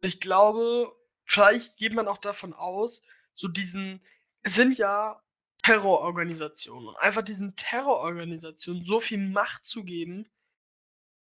[0.00, 4.02] Ich glaube, vielleicht geht man auch davon aus, so diesen
[4.42, 5.22] es sind ja
[5.62, 10.28] Terrororganisationen und einfach diesen Terrororganisationen so viel Macht zu geben,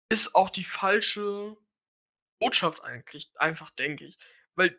[0.08, 1.56] ist auch die falsche
[2.38, 4.18] Botschaft eigentlich einfach, denke ich.
[4.54, 4.78] Weil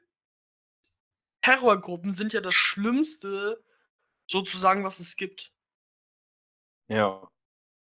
[1.41, 3.63] Terrorgruppen sind ja das Schlimmste
[4.27, 5.51] sozusagen, was es gibt.
[6.87, 7.29] Ja.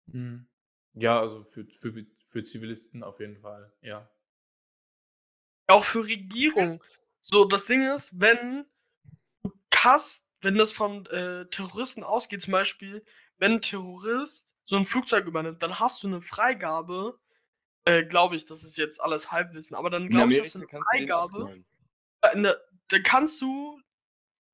[0.07, 0.49] Mhm.
[0.95, 4.09] Ja, also für für für Zivilisten auf jeden Fall, ja.
[5.69, 6.83] Auch für Regierung.
[7.21, 8.67] So, das Ding ist, wenn
[9.73, 13.05] du hast wenn das von, äh, Terroristen ausgeht, zum Beispiel,
[13.39, 17.19] wenn 'n Terrorist so 'n Flugzeug übernimmt, dann hast du 'ne Freigabe,
[17.87, 20.67] äh, glaube ich, das ist jetzt alles Halbwissen, aber dann glaube ich, hast du 'ne
[20.67, 21.53] kannst den Freigabe
[22.23, 22.37] äh,
[22.91, 23.81] dann kannst du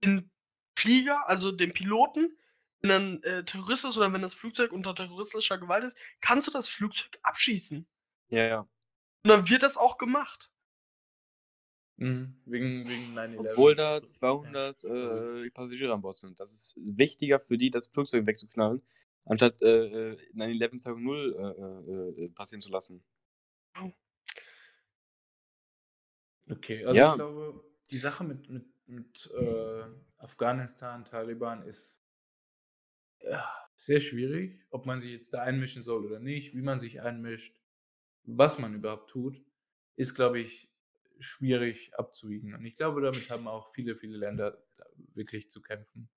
[0.05, 0.31] den
[0.79, 2.38] Flieger, also den Piloten,
[2.83, 6.47] wenn er 'n, äh, Terrorist ist oder wenn das Flugzeug unter terroristischer Gewalt ist, kannst
[6.49, 7.87] du das Flugzeug abschießen.
[8.31, 8.69] Ja, ja.
[9.25, 10.49] Und dann wird das auch gemacht.
[11.99, 14.05] Mhm, wegen wegen 9/11 Obwohl da
[14.43, 14.57] Ja.
[14.57, 16.41] 200, Also äh, Passagiere an Bord sind.
[16.41, 18.83] Das ist wichtiger für die, das Flugzeug wegzuknallen,
[19.25, 23.05] anstatt, äh, äh, 9/11 Tag 0, äh, äh, äh, passieren zu lassen.
[23.77, 23.93] Oh.
[26.51, 27.17] Okay, also ich Ja.
[27.17, 29.85] glaube, die Sache mit mit mit, äh,
[30.17, 31.98] Afghanistan, Taliban ist
[33.23, 33.45] ja,
[33.77, 37.57] sehr schwierig, ob man sich jetzt da einmischen soll oder nicht, wie man sich einmischt,
[38.25, 39.41] was man überhaupt tut,
[39.97, 40.69] ist, glaube ich,
[41.19, 42.55] schwierig abzuwiegen.
[42.55, 44.63] Und ich glaube, damit haben auch viele, viele Länder
[45.15, 46.09] wirklich zu kämpfen.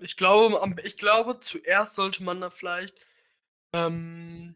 [0.00, 3.06] Ich glaube ich glaube, zuerst sollte man da vielleicht,
[3.72, 4.54] ähm,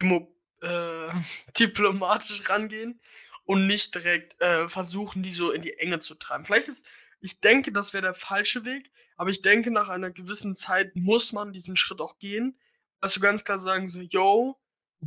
[0.00, 1.08] äh,
[1.58, 3.00] diplomatisch rangehen
[3.44, 6.44] und nicht direkt, äh, versuchen, die so in die Enge zu treiben.
[6.46, 6.86] Vielleicht ist
[7.20, 11.32] ich denke, das wäre der falsche Weg, aber ich denke, nach einer gewissen Zeit muss
[11.34, 12.58] man diesen Schritt auch gehen.
[13.00, 14.56] Also, ganz klar sagen so: „Yo,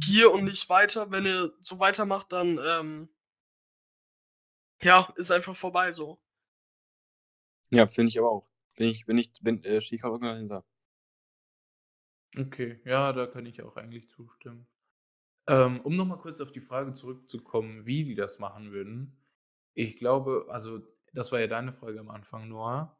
[0.03, 1.11] hier und nicht weiter.
[1.11, 3.09] Wenn ihr so weitermacht, dann, ähm“
[4.83, 6.19] „ja, ist einfach vorbei so.“
[7.71, 8.47] Ja, finde ich aber auch.
[8.77, 10.63] Bin ich bin ich bin äh, stehe ich auch dahinter.
[12.37, 14.67] Okay, ja, da kann ich auch eigentlich zustimmen.
[15.47, 19.17] Ähm, um noch mal kurz auf die Frage zurückzukommen, wie die das machen würden.
[19.75, 20.81] Ich glaube also,
[21.13, 22.97] das war ja deine Frage am Anfang, Noah.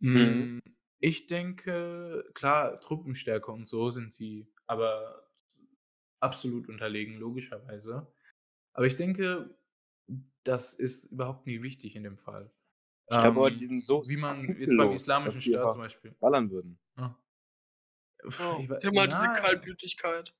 [0.00, 0.50] Mhm.
[0.52, 0.60] Hm,
[0.98, 5.30] ich denke, klar, Truppenstärke und so sind sie aber
[6.20, 8.12] absolut unterlegen, logischerweise.
[8.74, 9.58] Aber ich denke,
[10.44, 12.52] das ist überhaupt nie wichtig in dem Fall.
[13.10, 16.12] Ich glaube aber, die Ähm, sind so wie man jetzt beim Islamischen Staat zum Beispiel
[16.12, 16.78] ballern würden.
[16.96, 17.14] Ah.
[18.38, 19.30] Ja, Ich haben halt diese ja.
[19.30, 20.34] Kaltblütigkeit.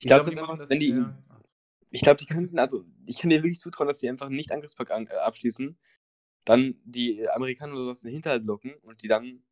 [0.00, 1.42] Ich Ich glaube, einfach, das wenn die ah.
[1.90, 4.90] ich glaube, die könnten also, ich kann dir wirklich zutrauen, dass die einfach 'n Nicht-Angriffspakt
[4.90, 5.78] an äh, abschließen,
[6.46, 9.44] dann die Amerikaner oder so aus den Hinterhalt locken und die dann,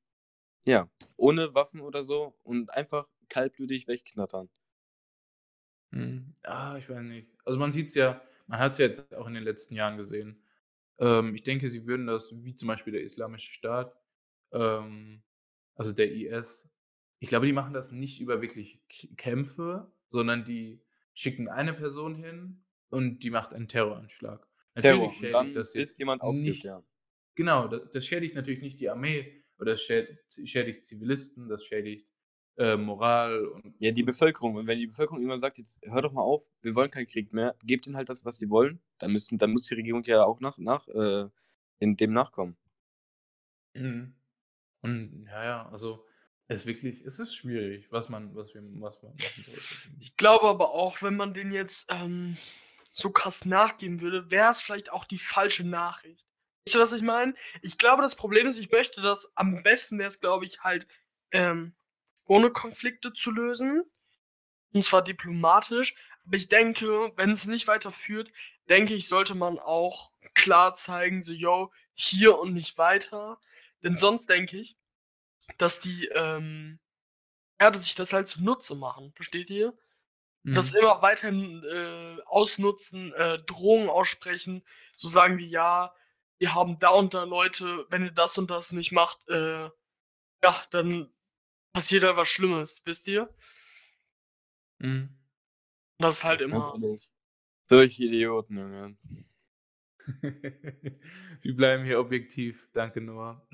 [0.67, 4.51] ja, ohne Waffen oder so und einfach kaltblütig wegknattern.
[5.91, 6.33] Mhm.
[6.45, 7.29] Ah, ich weiß nicht.
[7.45, 10.43] Also, man sieht's ja man hat's ja jetzt auch in den letzten Jahren gesehen.
[10.99, 13.97] Ähm, ich denke, sie würden das wie zum Beispiel der Islamische Staat,
[14.53, 15.23] ähm,
[15.77, 16.71] also der IS
[17.21, 18.83] ich glaube, die machen das nicht über wirklich
[19.17, 20.83] Kämpfe, sondern die
[21.15, 24.47] schicken eine Person hin und die macht einen Terroranschlag.
[24.77, 26.85] Terror Natürlich und schädigt dann, das jetzt jemand aufgibt, nicht ja.
[27.37, 32.09] genau, da das schädigt natürlich nicht die Armee oder das schä schädigt Zivilisten, das schädigt,
[32.59, 34.55] äh, Moral und Ja, die und Bevölkerung.
[34.57, 37.33] Und wenn die Bevölkerung irgendwann sagt: „Jetzt hör doch mal auf, wir wollen keinen Krieg
[37.33, 40.25] mehr“, gebt ihnen halt das, was sie wollen, dann müssen dann muss die Regierung ja
[40.25, 41.29] auch nach nach äh,
[41.81, 42.57] in dem nachkommen.
[43.75, 44.15] Mhm.
[44.83, 46.07] Und ja, ja, also,
[46.49, 50.17] es ist wirklich es ist schwierig, was man was wir was man machen sollte, ich.
[50.17, 52.37] Glaube aber auch, wenn man denen jetzt, ähm,
[52.95, 56.27] so krass nachgeben würde, wäre es vielleicht auch die falsche Nachricht.
[56.65, 57.35] Wisst ihr, was ich meine?
[57.63, 60.87] Ich glaube, das Problem ist, ich möchte das am besten wäre es, glaube ich, halt,
[61.33, 61.75] ähm,
[62.27, 63.85] ohne Konflikte zu lösen,
[64.73, 65.95] und zwar diplomatisch.
[66.27, 68.33] Aber ich denke, wenn es nicht weiterführt,
[68.69, 73.41] denke ich, sollte man auch klar zeigen, so: „Yo, hier und nicht weiter.“
[73.83, 74.77] Denn sonst denke ich,
[75.59, 76.79] dass die, ähm
[77.61, 79.75] ja, dass sich das halt zunutze machen, versteht ihr?
[80.53, 80.79] Das Mhm.
[80.81, 84.63] immer weiterhin, äh, ausnutzen, äh, Drohungen aussprechen,
[84.97, 85.95] so sagen wie: „Ja,
[86.39, 89.65] wir haben da und da Leute, wenn ihr das und das nicht macht, äh,
[90.45, 91.11] ja, dann
[91.75, 93.35] passiert da was Schlimmes“, wisst ihr?
[94.79, 95.09] Mhm.
[95.99, 96.75] Das ist halt immer.
[97.69, 98.97] Solche Idioten, Junge.
[101.43, 102.69] Wir bleiben hier objektiv.
[102.73, 103.47] Danke, Noah.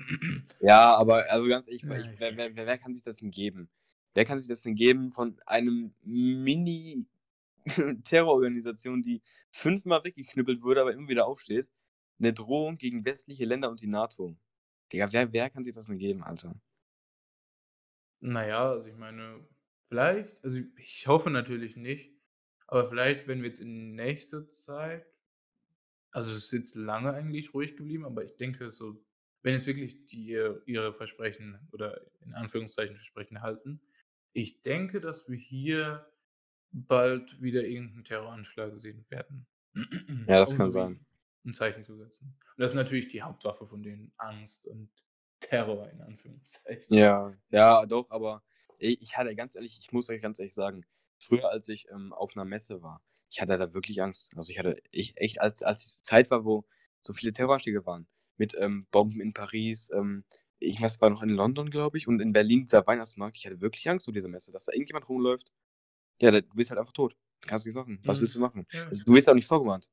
[0.59, 3.69] Ja, aber also ganz ehrlich, ich, wer, wer, wer kann sich das denn geben?
[4.13, 7.07] Wer kann sich das denn geben von einem Mini-Terrororganisation,
[9.03, 9.21] die
[9.51, 11.67] fünfmal weggeknüppelt wurde, aber immer wieder aufsteht?
[12.19, 14.35] Eine Drohung gegen westliche Länder und die NATO.
[14.91, 16.55] Digga, wer, wer kann sich das denn geben, Alter?
[18.19, 19.47] Naja, also ich meine,
[19.87, 22.13] vielleicht, also ich hoffe natürlich nicht,
[22.67, 25.05] aber vielleicht, wenn wir jetzt in nächster Zeit,
[26.11, 29.03] also es ist jetzt lange eigentlich ruhig geblieben, aber ich denke so,
[29.43, 33.81] wenn jetzt wirklich die ihr- ihre Versprechen oder in Anführungszeichen Versprechen halten,
[34.33, 36.07] ich denke, dass wir hier
[36.71, 39.47] bald wieder irgendeinen Terroranschlag sehen werden.
[40.27, 41.05] Ja, das Um kann so sein.
[41.45, 42.25] ein Zeichen zu setzen.
[42.55, 44.89] Und das ist natürlich die Hauptwaffe von denen, Angst und
[45.39, 46.95] Terror in Anführungszeichen.
[46.95, 48.43] Ja, ja, doch, aber
[48.77, 50.85] ich hatte ganz ehrlich, ich muss euch ganz ehrlich sagen,
[51.19, 54.33] früher als ich ähm, auf einer Messe war, ich hatte da wirklich Angst.
[54.35, 56.65] Also ich hatte ich echt, als, als es Zeit war, wo
[57.01, 60.25] so viele Terroranschläge waren, mit ähm, Bomben in Paris, ähm,
[60.61, 63.89] irgendwas war noch in London, glaube ich, und in Berlin dieser Weihnachtsmarkt, ich hatte wirklich
[63.89, 65.51] Angst vor dieser Messe, dass da irgendjemand rumläuft.
[66.21, 67.17] Ja, du bist halt einfach tot.
[67.41, 67.99] Du kannst nichts machen.
[68.05, 68.21] Was Mhm.
[68.21, 68.67] willst du machen?
[68.71, 68.85] Ja.
[68.85, 69.89] Also, du wirst auch nicht vorgewarnt.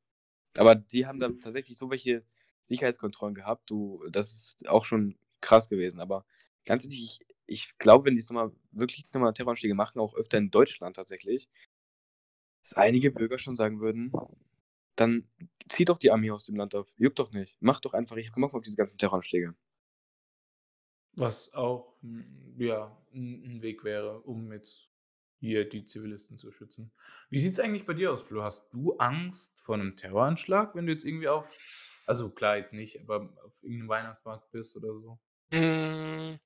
[0.59, 2.25] Aber die haben da tatsächlich so welche
[2.61, 4.29] Sicherheitskontrollen gehabt, du, das
[4.59, 6.01] ist auch schon krass gewesen.
[6.01, 6.27] Aber
[6.67, 10.39] ganz ehrlich, ich, ich glaube, wenn die es nochmal wirklich nochmal Terroranschläge machen, auch öfter
[10.39, 11.49] in Deutschland tatsächlich,
[12.63, 14.13] dass einige Bürger schon sagen würden,
[14.97, 15.29] dann
[15.69, 16.89] zieh doch die Armee aus dem Land ab.
[16.97, 17.57] Juckt doch nicht.
[17.61, 19.55] Mach doch einfach, ich hab keinen Bock auf diese ganzen Terroranschläge.
[21.15, 21.95] Was auch,
[22.57, 24.89] ja, ein Weg wäre, um jetzt
[25.41, 26.93] hier die Zivilisten zu schützen.
[27.31, 28.43] Wie sieht's eigentlich bei dir aus, Flo?
[28.43, 31.57] Hast du Angst vor einem Terroranschlag, wenn du jetzt irgendwie auf
[32.09, 35.19] also klar, jetzt nicht, aber auf irgendeinem Weihnachtsmarkt bist oder so?
[35.51, 36.41] Hm,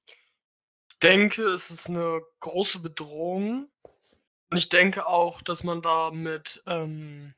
[0.90, 3.70] ich denke, es ist eine große Bedrohung.
[4.50, 7.34] Und ich denke auch, dass man da mit ähm,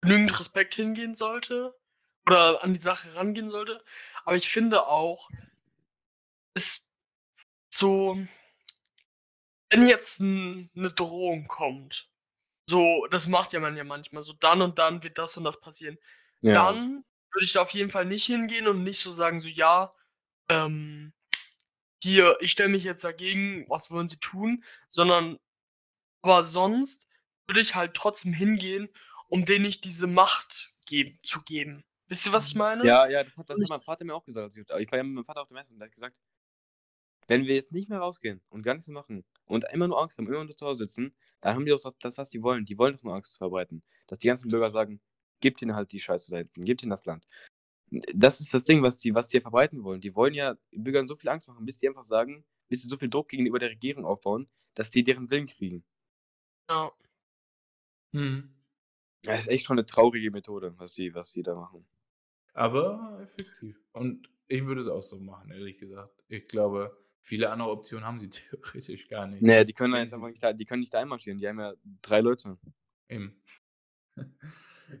[0.00, 1.78] genügend Respekt hingehen sollte
[2.26, 3.82] oder an die Sache rangehen sollte.
[4.24, 5.30] Aber ich finde auch,
[6.58, 6.90] ist
[7.70, 8.18] so,
[9.70, 12.10] wenn jetzt 'n 'ne Drohung kommt,
[12.68, 15.60] so, das macht ja man ja manchmal so, dann und dann wird das und das
[15.60, 15.98] passieren.
[16.42, 16.54] Ja.
[16.72, 19.94] Dann würde ich da auf jeden Fall nicht hingehen und nicht so sagen, so, ja,
[20.50, 21.14] ähm,
[22.02, 24.64] hier, ich stelle mich jetzt dagegen, was wollen Sie tun?
[24.90, 25.38] Sondern
[26.22, 27.08] aber sonst
[27.48, 28.88] würde ich halt trotzdem hingehen,
[29.28, 31.84] um denen nicht diese Macht geben zu geben.
[32.08, 32.84] Wisst ihr, was ich meine?
[32.86, 34.56] Ja, ja, das hat, das hat mein Vater mir auch gesagt.
[34.56, 36.16] ich war ja mit meinem Vater auf der Messe und der hat gesagt,
[37.28, 40.18] wenn wir jetzt nicht mehr rausgehen und gar nichts mehr machen und immer nur Angst
[40.18, 42.64] haben, immer nur zu Hause sitzen, dann haben die doch das, was die wollen.
[42.64, 43.82] Die wollen doch nur Angst verbreiten.
[44.06, 45.00] Dass die ganzen Bürger sagen,
[45.40, 47.24] gebt ihnen halt die Scheiße da hinten, gebt ihnen das Land.
[48.14, 50.00] Das ist das Ding, was die, was die verbreiten wollen.
[50.00, 52.96] Die wollen ja Bürgern so viel Angst machen, bis die einfach sagen, bis sie so
[52.96, 55.84] viel Druck gegenüber der Regierung aufbauen, dass die deren Willen kriegen.
[56.68, 56.92] Ja.
[58.12, 58.54] Mhm.
[59.22, 61.86] Das ist echt schon eine traurige Methode, was die, was die da machen.
[62.52, 63.78] Aber effektiv.
[63.92, 66.22] Und ich würde es auch so machen, ehrlich gesagt.
[66.28, 69.42] Ich glaube, viele andere Optionen haben sie theoretisch gar nicht.
[69.42, 71.38] Nee, die können jetzt einfach nicht da, die können nicht da einmarschieren.
[71.38, 72.58] Die haben ja drei Leute.
[73.08, 73.42] Eben.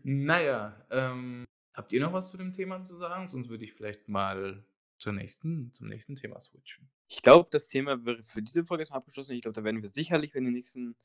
[0.02, 3.28] naja, ähm, habt ihr noch was zu dem Thema zu sagen?
[3.28, 4.64] Sonst würde ich vielleicht mal
[4.98, 6.88] zur nächsten, zum nächsten Thema switchen.
[7.08, 9.32] Ich glaube, das Thema wäre für diese Folge erstmal abgeschlossen.
[9.32, 10.96] Ich glaube, da werden wir sicherlich in den nächsten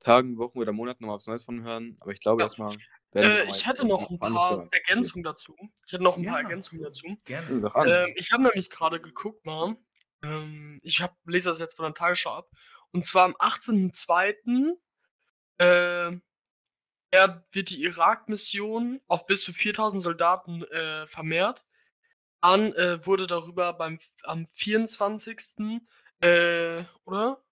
[0.00, 1.96] Tagen, Wochen oder Monaten noch was Neues von hören.
[2.00, 2.46] Aber ich glaube Ja.
[2.46, 2.76] erstmal.
[3.12, 4.68] werden wir Äh, mal ich hätte noch ein paar.
[4.72, 5.56] Ergänzungen dazu.
[5.86, 6.42] Ich hätte noch ein paar Ja.
[6.42, 7.06] Ergänzungen dazu.
[7.24, 7.48] Gerne.
[7.86, 9.76] Ähm, ich habe nämlich gerade geguckt mal.
[10.22, 12.50] Ähm, ich hab, lese das jetzt von der Tagesschau ab.
[12.92, 14.76] Und zwar am 18.02.
[15.58, 16.18] Äh,
[17.10, 21.64] er wird die Irak-Mission auf bis zu 4000 Soldaten äh, vermehrt.
[22.40, 25.82] Dann äh, wurde darüber beim am 24.
[26.20, 27.42] Äh, oder?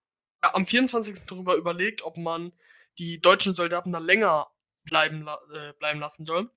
[0.43, 1.25] Ja, am 24.
[1.25, 2.53] darüber überlegt, ob man
[2.97, 4.47] die deutschen Soldaten da länger
[4.83, 6.49] bleiben, äh, bleiben lassen soll.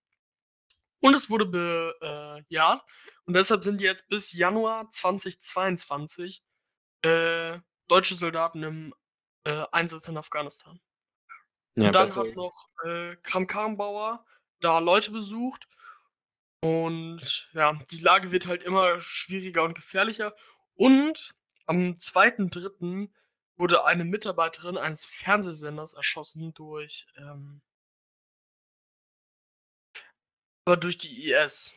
[1.01, 2.83] Und es wurde bejaht.
[3.25, 6.43] Und deshalb sind jetzt bis Januar 2022
[7.03, 8.95] äh, deutsche Soldaten im
[9.45, 10.81] äh, Einsatz in Afghanistan.
[11.77, 14.25] ja, und dann hat noch äh, Kram-Karrenbauer
[14.61, 15.69] da Leute besucht.
[16.61, 20.35] Und ja, die Lage wird halt immer schwieriger und gefährlicher.
[20.75, 21.35] Und
[21.67, 23.11] am 2.3.
[23.57, 27.61] wurde eine Mitarbeiterin eines Fernsehsenders erschossen durch, ähm,
[30.69, 31.75] aber durch die IS.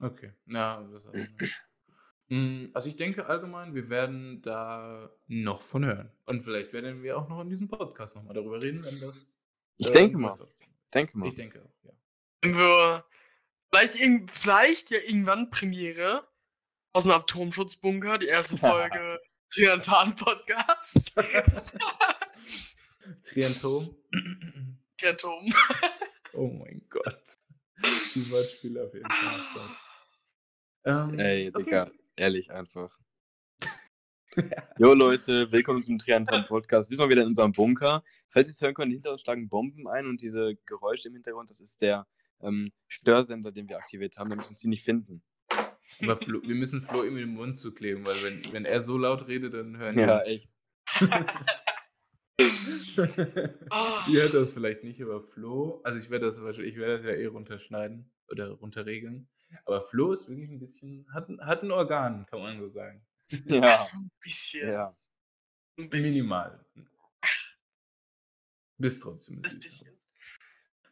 [0.00, 0.84] Okay, ja.
[2.26, 6.10] Mm, Also ich denke allgemein, wir werden da noch von hören.
[6.26, 9.32] Und vielleicht werden wir auch noch in diesem Podcast nochmal darüber reden, wenn das.
[9.76, 10.36] Ich äh, denke mal.
[10.92, 11.28] Denke mal.
[11.28, 11.92] Ich denke auch, ja.
[12.42, 13.04] Wenn wir
[13.72, 13.96] vielleicht,
[14.32, 16.26] vielleicht ja irgendwann Premiere
[16.92, 21.12] aus dem Atomschutzbunker, die erste Folge Triantan-Podcast.
[23.22, 23.96] Triantom.
[24.98, 25.54] Triantom.
[26.32, 27.39] oh mein Gott.
[28.14, 29.70] Die Wortspiele auf jeden Fall.
[30.84, 31.62] Ähm, Ey, okay.
[31.64, 32.98] Digga, ehrlich einfach.
[34.78, 36.88] Jo Leute, willkommen zum Triantan Podcast.
[36.90, 38.02] Wir sind mal wieder in unserem Bunker.
[38.28, 41.50] Falls ihr es hören könnt, hinter uns schlagen Bomben ein und diese Geräusche im Hintergrund,
[41.50, 42.06] das ist der
[42.40, 45.22] ähm, Störsender, den wir aktiviert haben, damit uns die nicht finden.
[46.00, 49.26] Aber Flo, wir müssen Flo irgendwie den Mund zukleben, weil wenn, wenn er so laut
[49.26, 50.26] redet, dann hören Ja, wir's.
[50.26, 50.50] echt.
[53.70, 54.04] Ah.
[54.08, 57.06] Ihr hört das vielleicht nicht, aber Flo, also ich werde das wahrscheinlich, ich werde das
[57.06, 59.28] ja eh runterschneiden oder runterregeln.
[59.64, 63.04] Aber Flo ist wirklich ein bisschen, hat, ein- hat ein Organ, kann man so sagen.
[63.46, 64.68] Ja, so ein bisschen.
[64.70, 64.96] ja.
[65.78, 66.12] Ein bisschen.
[66.14, 66.64] Minimal.
[68.78, 69.42] Bis trotzdem.
[69.42, 69.60] Das süß.
[69.60, 70.00] bisschen.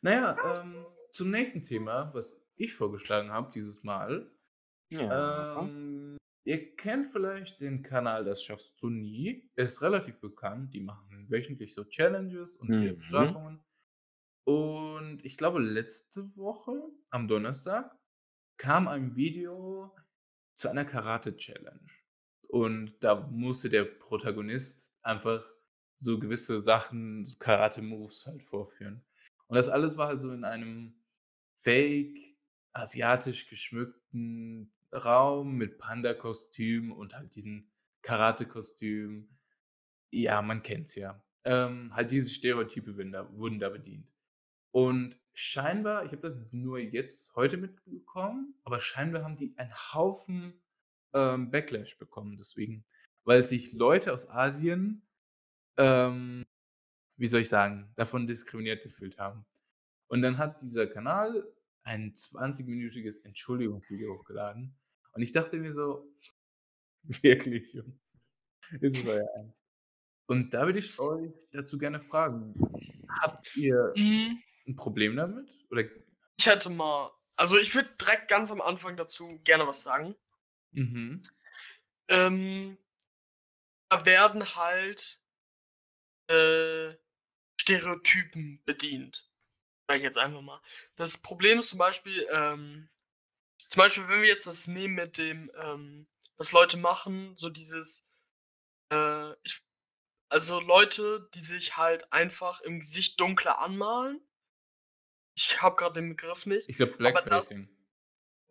[0.03, 4.31] Naja, ähm, zum nächsten Thema, was ich vorgeschlagen habe dieses Mal.
[4.91, 5.61] Ja.
[5.61, 6.18] Ähm,
[6.49, 9.51] ihr kennt vielleicht den Kanal Das schaffst du nie.
[9.55, 10.73] Er ist relativ bekannt.
[10.75, 12.97] Die machen wöchentlich so Challenges und Mhm.
[12.99, 13.61] Bestrafungen.
[14.45, 17.97] Und ich glaube, letzte Woche, am Donnerstag,
[18.59, 19.95] kam ein Video
[20.55, 21.89] zu einer Karate-Challenge.
[22.49, 25.45] Und da musste der Protagonist einfach
[25.97, 29.05] so gewisse Sachen, so Karate-Moves halt vorführen.
[29.49, 31.03] Und das alles war halt so in einem
[31.59, 32.19] fake,
[32.73, 37.70] asiatisch geschmückten Raum mit Panda-Kostüm und halt diesen
[38.03, 39.28] Karate-Kostüm.
[40.11, 41.22] Ja, man kennt's ja.
[41.45, 44.11] Ähm, halt diese Stereotype wurden da, bedient.
[44.70, 49.74] Und scheinbar, ich habe das jetzt nur jetzt heute mitbekommen, aber scheinbar haben die einen
[49.95, 50.61] Haufen
[51.14, 52.84] ähm, Backlash bekommen deswegen,
[53.24, 55.03] weil sich Leute aus Asien,
[55.76, 56.45] ähm,
[57.16, 59.45] wie soll ich sagen, davon diskriminiert gefühlt haben.
[60.09, 61.47] Und dann hat dieser Kanal
[61.89, 64.76] ein 20-minütiges Entschuldigungsvideo hochgeladen.
[65.12, 66.07] Und ich dachte mir so,
[67.22, 68.18] wirklich, Jungs,
[68.80, 69.64] ist es euer Ernst?
[70.26, 72.55] Und da würde ich euch dazu gerne fragen,
[73.22, 74.43] habt ihr Mhm.
[74.66, 75.49] ein Problem damit?
[75.70, 75.84] Oder
[76.39, 77.11] Ich hätte mal.
[77.36, 80.14] Also ich würde direkt ganz am Anfang dazu gerne was sagen.
[80.72, 81.22] mhm.
[82.11, 82.78] Ähm,
[83.91, 85.22] da werden halt
[86.30, 86.95] äh,
[87.61, 89.28] Stereotypen bedient.
[89.89, 90.61] Sag ich jetzt einfach mal.
[90.97, 92.91] Das Problem ist zum Beispiel, ähm,
[93.68, 98.07] zum Beispiel, wenn wir jetzt das nehmen mit dem, ähm, was Leute machen, so dieses,
[98.93, 99.62] äh, ich,
[100.28, 104.20] also Leute, die sich halt einfach im Gesicht dunkler anmalen.
[105.34, 106.68] Ich habe gerade den Begriff nicht.
[106.68, 107.68] Ich glaube Blackfacing.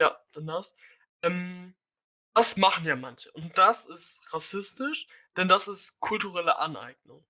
[0.01, 0.75] Ja, dann das.
[1.21, 1.75] Ähm,
[2.33, 3.31] das machen ja manche.
[3.33, 7.23] Und das ist rassistisch, denn das ist kulturelle Aneignung.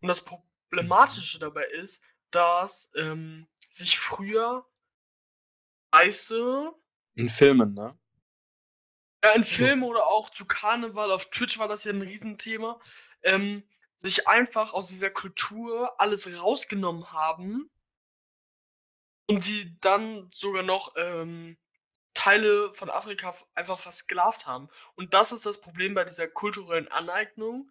[0.00, 2.02] Und das Problematische dabei ist,
[2.32, 4.66] dass ähm, sich früher
[5.92, 6.72] Weiße,
[7.14, 7.98] In Filmen, ne?
[9.22, 12.80] ja in Filmen oder auch zu Karneval, auf Twitch war das ja ein Riesenthema,
[13.22, 13.62] ähm,
[13.96, 17.70] sich einfach aus dieser Kultur alles rausgenommen haben
[19.28, 21.56] und sie dann sogar noch ähm,
[22.14, 24.68] Teile von Afrika einfach versklavt haben.
[24.96, 27.70] Und das ist das Problem bei dieser kulturellen Aneignung.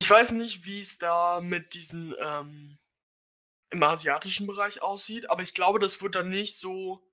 [0.00, 2.78] Ich weiß nicht, wie es da mit diesen ähm,
[3.74, 7.06] im asiatischen Bereich aussieht, aber ich glaube, das wird dann nicht so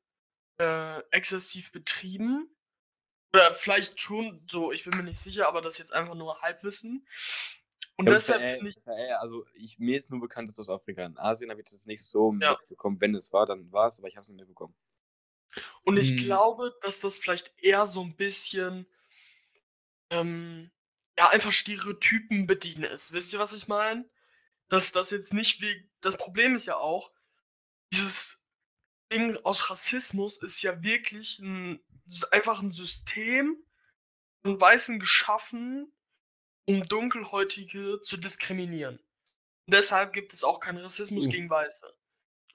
[0.60, 2.50] äh, exzessiv betrieben.
[3.34, 6.42] Oder vielleicht schon so, ich bin mir nicht sicher, aber das ist jetzt einfach nur
[6.42, 7.08] Halbwissen.
[7.98, 8.88] Und Ja, deshalb finde ich,
[9.20, 11.06] also ich, mir ist nur bekannt, dass aus Afrika.
[11.06, 12.58] In Asien habe ich das nicht so Ja.
[12.60, 13.00] mitbekommen.
[13.00, 14.76] Wenn es war, dann war es, aber ich habe es nicht mitbekommen.
[15.84, 16.18] Und ich Hm.
[16.18, 18.88] glaube, dass das vielleicht eher so ein bisschen,
[20.10, 20.72] ähm,
[21.18, 23.14] ja, einfach Stereotypen bedienen ist.
[23.14, 24.10] Wisst ihr, was ich meine?
[24.72, 25.90] Dass das jetzt nicht wie.
[26.00, 27.12] Das Problem ist ja auch,
[27.92, 28.42] dieses
[29.12, 31.84] Ding aus Rassismus ist ja wirklich ein,
[32.32, 33.62] einfach ein System
[34.42, 35.92] von Weißen geschaffen,
[36.66, 38.98] um Dunkelhäutige zu diskriminieren.
[38.98, 41.32] Und deshalb gibt es auch keinen Rassismus Uff.
[41.32, 41.94] gegen Weiße.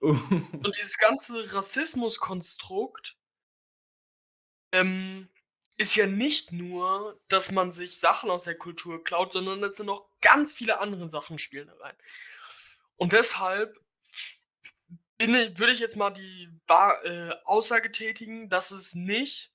[0.01, 0.09] Oh.
[0.09, 3.19] Und dieses ganze Rassismuskonstrukt
[4.73, 5.29] ähm,
[5.77, 9.87] ist ja nicht nur, dass man sich Sachen aus der Kultur klaut, sondern es sind
[9.87, 11.97] noch ganz viele andere Sachen spielen da rein.
[12.97, 13.79] Und deshalb
[15.19, 19.53] bin würde ich jetzt mal die äh, Aussage tätigen, dass es nicht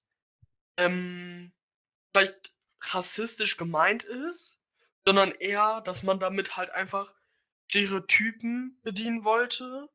[0.77, 1.51] ähm,
[2.11, 4.59] vielleicht rassistisch gemeint ist,
[5.05, 7.13] sondern eher, dass man damit halt einfach
[7.69, 9.89] Stereotypen bedienen wollte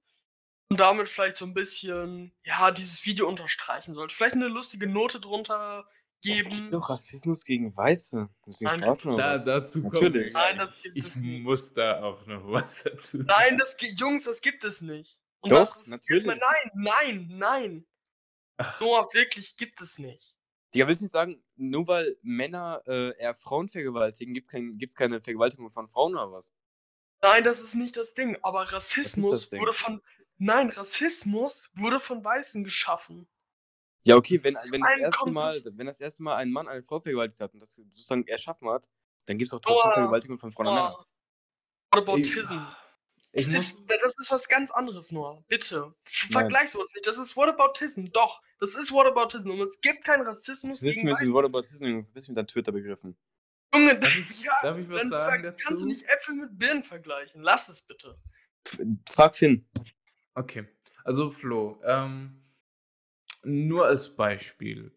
[0.69, 4.15] und damit vielleicht so ein bisschen, ja, dieses Video unterstreichen sollte.
[4.15, 5.89] Vielleicht eine lustige Note drunter
[6.25, 6.51] Es geben.
[6.51, 8.29] gibt doch Rassismus gegen Weiße.
[8.47, 9.45] Ich verarschen oder Da, was?
[9.45, 10.35] dazu Natürlich.
[10.35, 11.43] wir Nein, das gibt ich es nicht.
[11.43, 15.21] muss da auch noch was dazu Nein, das Jungs, das gibt es nicht.
[15.41, 16.25] Und Doch, das ist natürlich.
[16.25, 17.87] mal, nein, nein, nein.
[18.81, 20.37] Noah, wirklich gibt es nicht.
[20.75, 24.79] Digga, willst du nicht sagen, nur weil Männer äh, eher Frauen vergewaltigen, gibt es kein,
[24.79, 26.53] gibt's keine Vergewaltigung von Frauen oder was?
[27.23, 28.37] Nein, das ist nicht das Ding.
[28.43, 29.61] Aber Rassismus Ding?
[29.61, 30.03] wurde von.
[30.39, 33.27] Nein, Rassismus wurde von Weißen geschaffen.
[34.07, 36.83] Ja, okay, wenn, wenn, das ein erste Mal, wenn das erste Mal ein Mann eine
[36.83, 38.89] Frau vergewaltigt hat und das sozusagen erschaffen hat,
[39.27, 40.93] dann gibt es auch trotzdem Noah, Vergewaltigung von Frauen und Männern.
[40.93, 41.07] What
[42.03, 42.59] aboutism?
[43.33, 45.43] Ich Das ist, das ist was ganz anderes, Noah.
[45.49, 45.93] Bitte.
[46.05, 47.07] Vergleich sowas nicht.
[47.07, 48.07] Das ist Whataboutism.
[48.13, 49.51] Doch, das ist Whataboutism.
[49.51, 51.35] Und es gibt keinen Rassismus du gegen mit diesem Weiße.
[51.35, 52.07] Whataboutism, Junge?
[52.15, 53.17] Was ist mit deinen Twitter-Begriffen?
[53.75, 54.01] Junge,
[54.31, 55.65] ich- ja, darf ich was dann sagen dazu?
[55.67, 57.43] kannst du nicht Äpfel mit Birnen vergleichen.
[57.43, 58.17] Lass es bitte.
[58.65, 58.79] F-
[59.11, 59.69] Frag Finn.
[60.35, 60.67] okay.
[61.05, 62.43] Also Flo, ähm,
[63.47, 64.93] nur als Beispiel.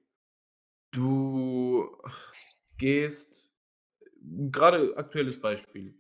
[0.92, 1.88] Du
[2.78, 3.50] gehst,
[4.52, 5.98] gerade aktuelles Beispiel.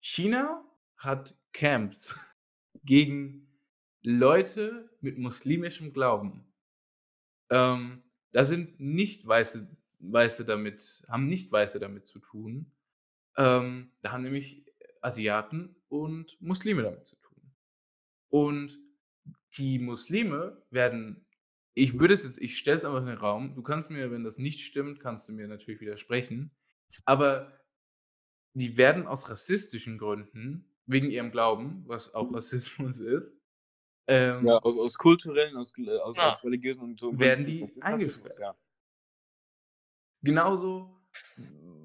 [0.00, 0.64] China
[0.96, 2.18] hat Camps
[2.84, 3.48] gegen
[4.02, 6.44] Leute mit muslimischem Glauben.
[7.50, 8.02] Ähm,
[8.32, 9.68] da sind nicht Weiße,
[9.98, 12.70] Weiße damit, haben nicht Weiße damit zu tun.
[13.36, 14.64] Ähm, da haben nämlich
[15.00, 17.52] Asiaten und Muslime damit zu tun.
[18.28, 18.78] Und
[19.58, 21.26] die Muslime werden,
[21.80, 24.24] ich würde es jetzt, ich stelle es einfach in den Raum, du kannst mir, wenn
[24.24, 26.50] das nicht stimmt, kannst du mir natürlich widersprechen,
[27.04, 27.58] aber
[28.54, 33.38] die werden aus rassistischen Gründen, wegen ihrem Glauben, was auch Rassismus ist,
[34.08, 36.32] ähm, Ja, aus, aus kulturellen, aus, äh, aus, Ja.
[36.32, 37.16] aus religiösen und so.
[37.18, 38.38] Werden die eingesperrt.
[38.40, 38.56] Ja.
[40.22, 41.00] Genauso,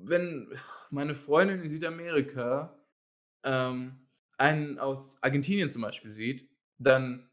[0.03, 0.57] wenn
[0.89, 2.77] meine Freundin in Südamerika
[3.43, 7.29] ähm, einen aus Argentinien zum Beispiel sieht, dann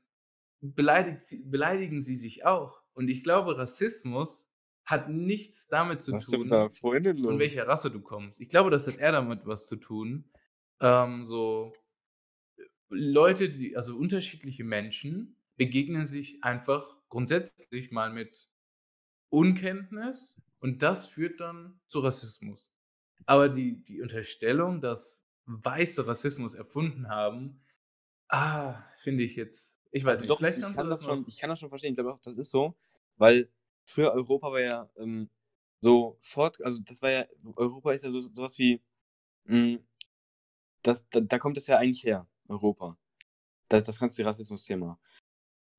[0.63, 2.83] beleidigt beleidigen sie sich auch.
[2.95, 4.47] Und ich glaube, Rassismus
[4.85, 8.41] hat nichts damit zu Was tun, von welcher Rasse du kommst.
[8.41, 10.25] Ich glaube, das hat eher damit was zu tun.
[10.81, 11.75] Ähm, so
[12.89, 18.49] Leute, die, also unterschiedliche Menschen, begegnen sich einfach grundsätzlich mal mit
[19.29, 22.73] Unkenntnis und das führt dann zu Rassismus.
[23.27, 27.61] Aber die, die Unterstellung, dass Weiße Rassismus erfunden haben,
[28.29, 31.05] ah, finde ich jetzt, ich weiß Also nicht, doch, vielleicht ich kannst kann, du das
[31.05, 31.93] schon, ich kann das schon verstehen.
[31.93, 32.75] Ich glaube auch, das ist so,
[33.19, 33.51] weil
[33.85, 35.31] früher Europa war ja ähm,
[35.81, 37.27] so fort, also das war ja,
[37.57, 38.83] Europa ist ja so sowas wie,
[39.45, 39.79] mh,
[40.83, 42.99] das, da, da kommt es ja eigentlich her, Europa.
[43.69, 44.99] Das ist das ganze Rassismus-Thema.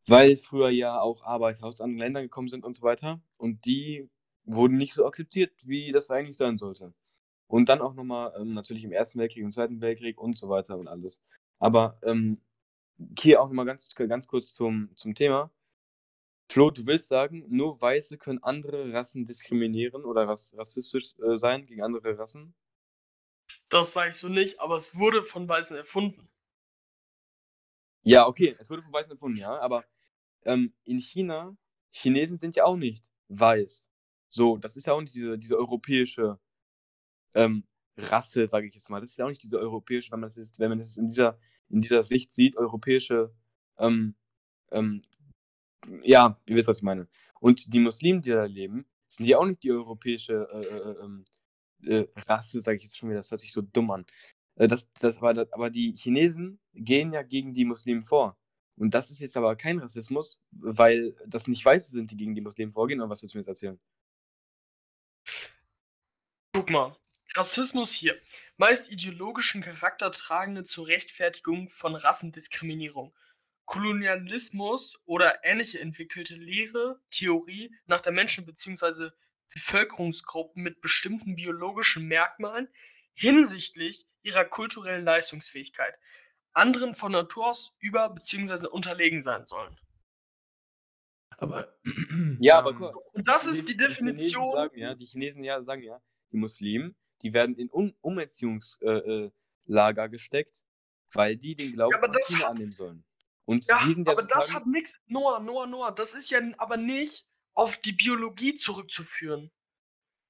[0.07, 4.09] Weil früher ja auch Arbeiter aus anderen Ländern gekommen sind und so weiter und die
[4.45, 6.93] wurden nicht so akzeptiert, wie das eigentlich sein sollte.
[7.47, 10.78] Und dann auch nochmal ähm, natürlich im Ersten Weltkrieg, im Zweiten Weltkrieg und so weiter
[10.78, 11.22] und alles.
[11.59, 12.41] Aber ähm,
[13.20, 15.51] hier auch nochmal ganz, ganz kurz zum, zum Thema.
[16.49, 21.66] Flo, du willst sagen, nur Weiße können andere Rassen diskriminieren oder rass, rassistisch äh, sein
[21.66, 22.54] gegen andere Rassen?
[23.70, 26.30] Das sage ich so nicht, aber es wurde von Weißen erfunden.
[28.04, 29.86] Ja, okay, es wurde von Weißen erfunden, ja, aber
[30.43, 31.56] ähm, in China,
[31.91, 33.86] Chinesen sind ja auch nicht weiß.
[34.30, 36.39] So, das ist ja auch nicht diese, diese europäische
[37.34, 37.64] ähm,
[37.97, 38.99] Rasse, sage ich jetzt mal.
[38.99, 41.38] Das ist ja auch nicht diese europäische, wenn man das wenn man das in dieser,
[41.74, 43.34] in dieser Sicht sieht, europäische,
[43.80, 44.15] ähm,
[44.71, 45.01] ähm,
[46.03, 47.07] ja, ihr wisst, was ich meine.
[47.39, 51.26] Und die Muslimen, die da leben, sind ja auch nicht die europäische äh, äh, ähm,
[51.84, 54.05] äh, Rasse, sage ich jetzt schon wieder, das hört sich so dumm an.
[54.55, 58.38] Äh, Das, das, aber, das, aber die Chinesen gehen ja gegen die Muslime vor.
[58.76, 62.41] Und das ist jetzt aber kein Rassismus, weil das nicht Weiße sind, die gegen die
[62.41, 63.01] Muslime vorgehen.
[63.01, 63.80] Oder was willst du mir jetzt erzählen?
[66.53, 66.95] Guck mal.
[67.36, 68.15] Rassismus hier.
[68.58, 73.16] Meist ideologischen Charakter tragende zur Rechtfertigung von Rassendiskriminierung.
[73.66, 79.10] Kolonialismus oder ähnliche entwickelte Lehre, Theorie nach der Menschen- bzw.
[79.54, 82.68] Bevölkerungsgruppen mit bestimmten biologischen Merkmalen
[83.14, 85.95] hinsichtlich ihrer kulturellen Leistungsfähigkeit
[86.56, 88.68] anderen von Natur aus über bzw.
[88.68, 89.76] unterlegen sein sollen.
[91.38, 91.76] Aber
[92.39, 94.54] Ja, aber ähm, guck Und das die ist die Chinesen- Chinesen Definition.
[94.54, 95.99] Sagen, ja, die Chinesen ja, sagen ja,
[96.32, 99.32] die Muslimen, die werden in um Umerziehungslager äh,
[99.66, 100.66] Lager gesteckt,
[101.14, 103.05] weil die den Glauben Ja, China hat- annehmen sollen.
[103.45, 104.99] Und Ja, die sind ja aber das hat nichts.
[105.07, 109.51] Noah, Noah, Noah, das ist ja aber nicht auf die Biologie zurückzuführen.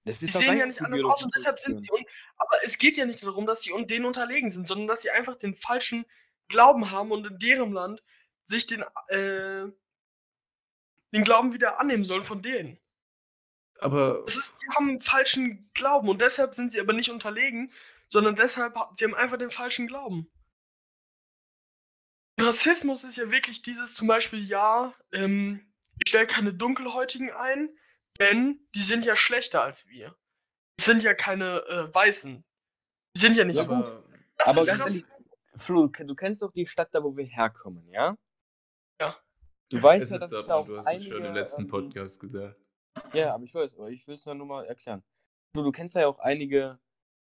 [0.03, 1.91] das Die sehen ja nicht anders aus Biologie und deshalb sind sie.
[1.91, 2.03] Un
[2.37, 5.11] aber es geht ja nicht darum, dass sie un denen unterlegen sind, sondern dass sie
[5.11, 6.05] einfach den falschen
[6.49, 8.03] Glauben haben und in deren Land
[8.45, 9.65] sich den, äh,
[11.13, 12.79] den Glauben wieder annehmen sollen von denen.
[13.83, 17.71] Aber ist, die haben einen falschen Glauben und deshalb sind sie aber nicht unterlegen,
[18.07, 20.29] sondern deshalb, ha- sie haben einfach den falschen Glauben.
[22.39, 25.73] Rassismus ist ja wirklich dieses zum Beispiel, ja, ähm,
[26.03, 27.69] ich stelle keine Dunkelhäutigen ein,
[28.19, 30.15] denn die sind ja schlechter als wir.
[30.79, 32.43] Die sind ja keine äh, Weißen.
[33.15, 33.85] Die sind ja nicht Ja, so gut.
[33.85, 34.03] aber
[34.37, 35.05] Das aber ist ganz
[35.55, 38.17] Flo, du kennst doch die Stadt da, wo wir herkommen, ja?
[38.99, 39.15] Ja.
[39.69, 41.23] Du weißt es ja, ist dass es da Dortmund, auch du hast es schon im
[41.25, 42.59] einige, letzten ähm, Podcast gesagt.
[43.13, 45.03] Ja, aber ich weiß, aber ich will es ja nur mal erklären.
[45.53, 46.79] Du, du kennst ja auch einige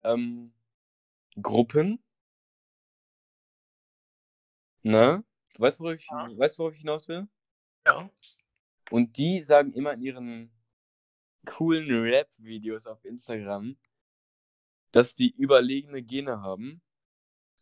[0.04, 0.52] ähm,
[1.40, 2.02] Gruppen,
[4.82, 5.24] ne?
[5.54, 6.28] Du weißt, worauf ich, Ja.
[6.36, 7.28] weißt, worauf ich hinaus will?
[7.86, 8.10] Ja.
[8.90, 10.52] Und die sagen immer in ihren
[11.46, 13.76] coolen Rap-Videos auf Instagram,
[14.92, 16.82] dass die überlegene Gene haben.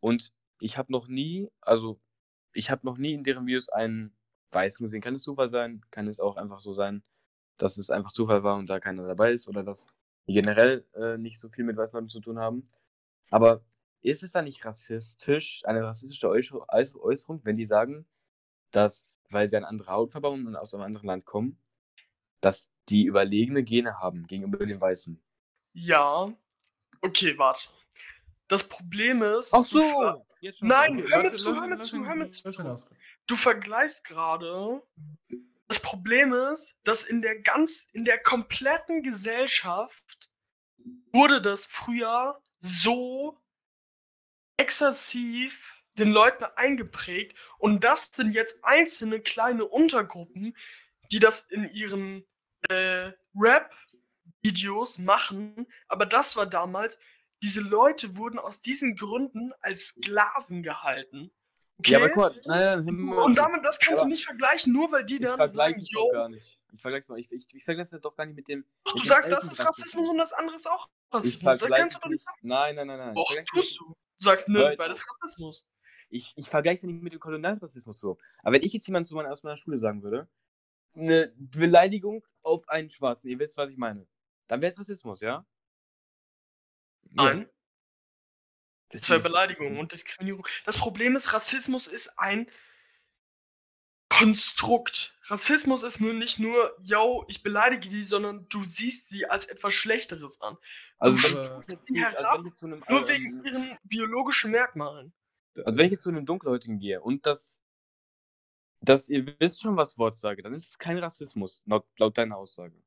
[0.00, 2.00] Und ich habe noch nie, also
[2.52, 4.16] ich habe noch nie in deren Videos einen
[4.50, 5.00] Weißen gesehen.
[5.00, 5.84] Kann es Zufall sein?
[5.90, 7.02] Kann es auch einfach so sein,
[7.56, 9.86] dass es einfach Zufall war und da keiner dabei ist oder dass
[10.26, 12.62] die generell äh, nicht so viel mit weißen Leuten zu tun haben.
[13.30, 13.62] Aber
[14.02, 18.06] ist es da nicht rassistisch, eine rassistische Äußer- Äußer- Äußerung, wenn die sagen,
[18.70, 21.58] dass, weil sie eine andere Hautfarbe haben und aus einem anderen Land kommen,
[22.40, 25.20] dass die überlegene Gene haben gegenüber den Weißen?
[25.72, 26.32] Ja.
[27.00, 27.68] Okay, warte.
[28.48, 29.52] Das Problem ist.
[29.52, 32.52] du ver- Jetzt Nein, hör mir zu, hör mir zu, hör mir zu.
[33.26, 34.82] Du vergleichst gerade.
[35.68, 40.30] Das Problem ist, dass in der ganz, in der kompletten Gesellschaft
[41.12, 43.42] wurde das früher so
[44.56, 50.56] exzessiv den Leuten eingeprägt und das sind jetzt einzelne kleine Untergruppen,
[51.10, 52.24] die das in ihren
[52.68, 56.98] äh, Rap-Videos machen, aber das war damals,
[57.42, 61.30] diese Leute wurden aus diesen Gründen als Sklaven gehalten.
[61.78, 61.92] Okay?
[61.92, 62.08] Ja, aber
[62.84, 65.80] mir mal Und damit, das kannst du nicht vergleichen, nur weil die ich dann vergleiche
[65.80, 66.58] sagen, yo, gar nicht.
[66.72, 68.64] Ich vergleiche es ich, ich, ich vergleiche es doch gar nicht mit dem.
[68.84, 71.58] ach, mit du dem sagst, das ist Rassismus und das andere ist auch Rassismus.
[71.58, 72.38] Das kannst du doch nicht sagen.
[72.42, 73.14] Nein, nein, nein, nein.
[73.16, 73.84] Es tust du.
[73.88, 75.02] Du sagst, nö, beides.
[75.06, 75.68] Rassismus.
[76.08, 78.18] Ich, ich vergleiche es nicht mit dem Kolonialrassismus so.
[78.42, 80.28] Aber wenn ich jetzt jemand zu meiner, aus meiner Schule sagen würde,
[80.94, 84.06] eine Beleidigung auf einen Schwarzen, ihr wisst, was ich meine,
[84.46, 85.44] dann wäre es Rassismus, ja?
[87.10, 87.48] Nein.
[88.90, 90.46] Das wäre Deswegen- Beleidigung und Diskriminierung.
[90.64, 92.48] Das Problem ist, Rassismus ist ein
[94.08, 95.14] Konstrukt.
[95.24, 99.74] Rassismus ist nur nicht nur, yo, ich beleidige die, sondern du siehst sie als etwas
[99.74, 100.56] Schlechteres an.
[100.98, 105.12] Also, Du sie also herab, zu einem, Nur ähm, wegen ihren biologischen Merkmalen.
[105.64, 107.60] Also wenn ich jetzt zu einem Dunkelhäutigen gehe und das,
[108.80, 112.36] das ihr wisst schon, was Wort sage, dann ist es kein Rassismus, laut, laut deiner
[112.36, 112.80] Aussage.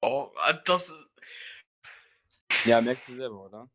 [0.00, 0.92] Oh, äh, das.
[2.64, 3.70] Ja, merkst du selber, oder?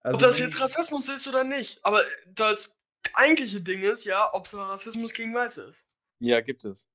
[0.00, 1.84] Also ob das jetzt Rassismus ist oder nicht.
[1.84, 2.78] Aber das
[3.14, 5.84] eigentliche Ding ist ja, ob es Rassismus gegen Weiße ist.
[6.20, 6.86] Ja, gibt es.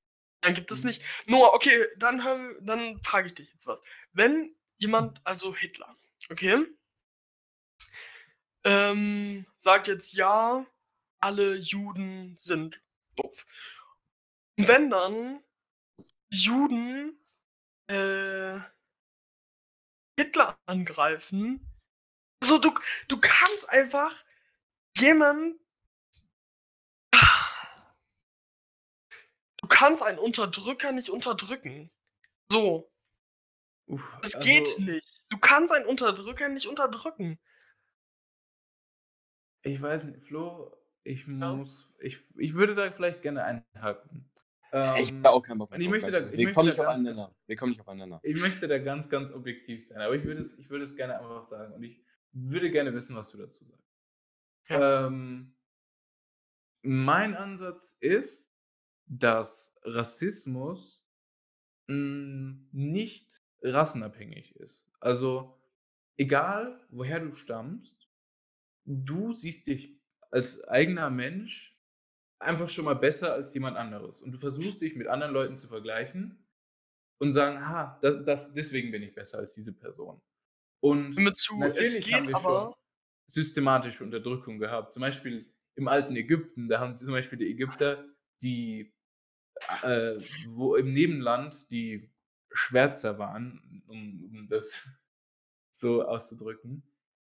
[0.42, 1.04] Dann gibt es nicht.
[1.28, 3.82] Noah, okay, dann, hör- dann frage ich dich jetzt was.
[4.14, 5.96] Wenn jemand, also Hitler,
[6.32, 6.66] okay,
[8.64, 10.66] ähm, sagt jetzt ja,
[11.20, 12.82] alle Juden sind
[13.16, 13.46] doof.
[14.58, 15.44] Und wenn dann
[16.32, 17.20] Juden
[17.88, 18.60] äh,
[20.22, 21.66] Hitler angreifen,
[22.42, 22.72] also du,
[23.08, 24.24] du kannst einfach
[24.98, 25.60] jemand
[29.58, 31.92] Du kannst einen Unterdrücker nicht unterdrücken.
[32.52, 32.92] So,
[34.22, 35.24] das also, geht nicht.
[35.30, 37.40] Du kannst einen Unterdrücker nicht unterdrücken.
[39.64, 41.54] Ich weiß nicht, Flo, ich Ja.
[41.54, 44.31] muss, ich, ich würde da vielleicht gerne einhaken.
[44.72, 46.78] Ich Ähm, habe auch keinen Bock mehr ich möchte da- ich Wir möchte kommen nicht
[46.78, 47.36] ganz- aufeinander.
[47.46, 48.20] Wir kommen nicht aufeinander.
[48.24, 51.20] Ich möchte da ganz, ganz objektiv sein, aber ich würde es, ich würde es gerne
[51.20, 52.02] einfach sagen und ich
[52.32, 53.84] würde gerne wissen, was du dazu sagst.
[54.70, 55.56] Ähm,
[56.84, 58.50] mein Ansatz ist,
[59.06, 61.04] dass Rassismus
[61.88, 64.90] mh, nicht rassenabhängig ist.
[65.02, 65.60] Also,
[66.18, 68.08] egal woher du stammst,
[68.86, 70.00] du siehst dich
[70.32, 71.71] als eigener Mensch
[72.42, 74.22] einfach schon mal besser als jemand anderes.
[74.22, 76.46] Und du versuchst dich mit anderen Leuten zu vergleichen
[77.20, 80.22] und sagen, ah, das, das, deswegen bin ich besser als diese Person.
[80.82, 82.64] Und zu, es natürlich haben geht wir aber.
[82.66, 82.76] schon
[83.28, 84.92] systematische Unterdrückung gehabt.
[84.92, 88.06] Zum Beispiel im alten Ägypten, da haben zum Beispiel die Ägypter,
[88.42, 88.94] die
[89.84, 90.20] äh,
[90.50, 92.12] wo im Nebenland die
[92.52, 94.88] Schwärzer waren, um, um das
[95.70, 96.84] so auszudrücken,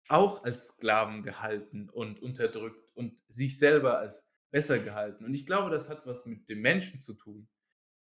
[0.08, 5.24] auch als Sklaven gehalten und unterdrückt und sich selber als besser gehalten.
[5.24, 7.48] Und ich glaube, das hat was mit dem Menschen zu tun.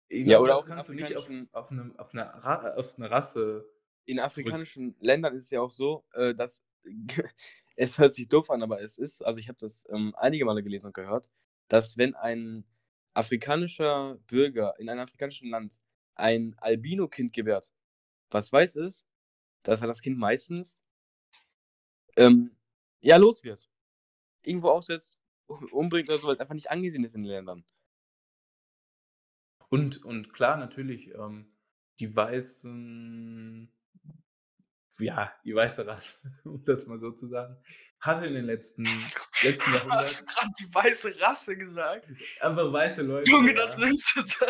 [0.09, 2.97] Ich Ja, glaube, oder das kannst du nicht auf, auf, eine, auf, eine Ra auf
[2.97, 3.65] eine Rasse.
[4.03, 6.61] In afrikanischen Ländern ist es ja auch so, äh, dass
[7.77, 10.61] es hört sich doof an, aber es ist, also ich habe das ähm, einige Male
[10.63, 11.31] gelesen und gehört,
[11.69, 12.65] dass wenn ein
[13.13, 15.79] afrikanischer Bürger in einem afrikanischen Land
[16.15, 17.71] ein Albino-Kind gebärt,
[18.31, 19.05] was weiß ist,
[19.63, 20.77] dass er das Kind meistens
[22.17, 22.57] ähm,
[22.99, 23.69] ja los wird.
[24.41, 27.65] Irgendwo aussetzt, umbringt oder so, weil es einfach nicht angesehen ist in den Ländern.
[29.69, 31.51] Und, und klar, natürlich, ähm,
[31.99, 33.71] die weißen,
[34.99, 37.57] ja, die weiße Rasse, um das mal so zu sagen,
[37.99, 38.83] hatte in den letzten,
[39.41, 42.07] letzten Hast du Jahrhunderten gerade die weiße Rasse gesagt?
[42.41, 43.31] einfach weiße Leute.
[43.31, 43.65] Junge, ja.
[43.65, 44.45] das nimmst du so.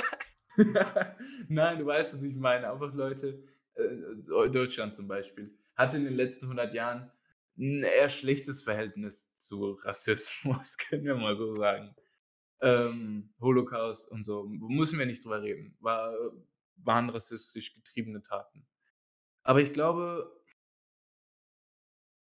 [1.48, 2.72] Nein, du weißt, was ich meine.
[2.72, 3.44] Einfach Leute,
[3.76, 7.12] äh, Deutschland zum Beispiel, hat in den letzten 100 Jahren
[7.58, 11.96] ein eher schlechtes Verhältnis zu Rassismus, können wir mal so sagen.
[12.62, 15.76] Ähm, Holocaust und so, müssen wir nicht drüber reden.
[15.80, 16.14] War,
[16.78, 18.66] waren rassistisch getriebene Taten.
[19.44, 20.42] Aber ich glaube,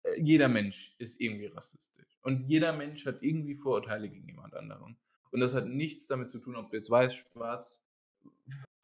[0.04, 2.20] äh, jeder Mensch ist irgendwie rassistisch.
[2.22, 4.98] Und jeder Mensch hat irgendwie Vorurteile gegen jemand anderen.
[5.32, 7.86] Und das hat nichts damit zu tun, ob du jetzt weiß, schwarz,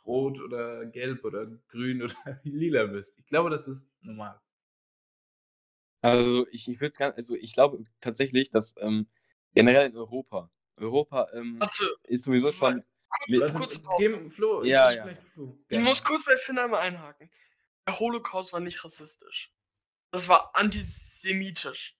[0.05, 3.19] rot oder gelb oder grün oder lila bist.
[3.19, 4.39] Ich glaube, das ist normal.
[6.01, 9.07] Also ich, ich würde ganz, also ich glaube tatsächlich, dass ähm,
[9.53, 12.83] generell in Europa, Europa ähm, Warte, ist sowieso schon.
[13.97, 15.03] Geben, Flo, Ja, ich ja.
[15.03, 15.57] gleich Flo.
[15.63, 15.85] Ich Gerne.
[15.85, 17.29] muss kurz bei Finn einmal einhaken.
[17.85, 19.53] Der Holocaust war nicht rassistisch.
[20.11, 21.97] Das war antisemitisch.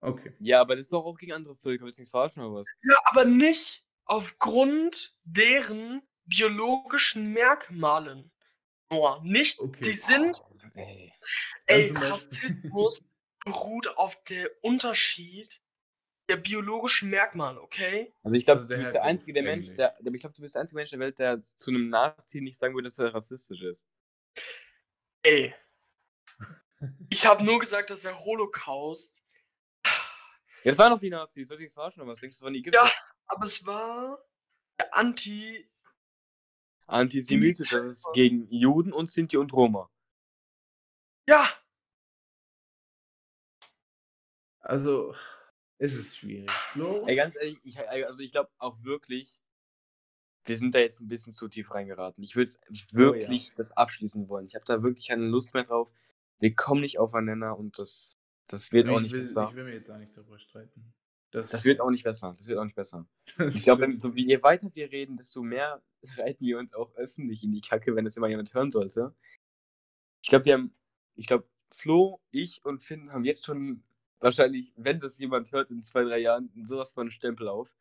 [0.00, 0.32] Okay.
[0.38, 2.68] Ja, aber das ist doch auch gegen andere Völker, willst du nichts verarschen oder was?
[2.82, 8.30] Ja, aber nicht aufgrund deren biologischen Merkmalen.
[8.90, 9.80] Nur nicht, Okay.
[9.82, 10.40] die sind,
[10.74, 11.12] Ey.
[11.66, 13.08] ey, zum Beispiel- Rassismus
[13.44, 15.60] beruht auf der Unterschied
[16.28, 18.14] der biologischen Merkmale, okay?
[18.22, 20.42] Also ich glaube, Also du bist der einzige der Mensch, der, aber ich glaube, du
[20.42, 23.14] bist der einzige Mensch der Welt, der zu einem Nazi nicht sagen würde, dass er
[23.14, 23.86] rassistisch ist.
[25.22, 25.54] Ey.
[27.10, 29.22] Ich habe nur gesagt, dass der Holocaust,
[30.62, 32.20] Jetzt waren noch die Nazis, willst du nichts verarschen oder was?
[32.20, 32.84] Denkst du, das waren die Ägypter?
[32.84, 32.92] Ja.
[33.26, 34.18] aber es war
[34.78, 35.70] der Anti,
[36.86, 39.90] Antisemitisch, das ist gegen Juden und Sinti und Roma.
[41.28, 41.50] ja,
[44.64, 45.14] Also,
[45.78, 46.50] es ist schwierig.
[46.72, 47.04] Flo?
[47.06, 49.36] Ey, ganz ehrlich, ich, also ich glaube auch wirklich,
[50.46, 52.22] wir sind da jetzt ein bisschen zu tief reingeraten.
[52.24, 52.50] Ich würde
[52.92, 54.46] wirklich das abschließen wollen.
[54.46, 55.90] Ich habe da wirklich keine Lust mehr drauf.
[56.38, 59.46] Wir kommen nicht aufeinander und das, das wird auch ich, nicht will, besser.
[59.48, 60.92] ich will mir jetzt auch nicht darüber streiten.
[61.30, 62.34] Das wird auch nicht besser.
[62.38, 63.08] Das wird auch nicht besser.
[63.52, 65.82] Ich glaube, so je weiter wir reden, desto mehr
[66.16, 69.14] reiten wir uns auch öffentlich in die Kacke, wenn es immer jemand hören sollte.
[70.22, 70.74] Ich glaube, wir haben,
[71.16, 73.82] ich glaube, Flo, ich und Finn haben jetzt schon
[74.24, 77.76] wahrscheinlich, wenn das jemand hört in zwei, drei Jahren, sowas von Stempel auf.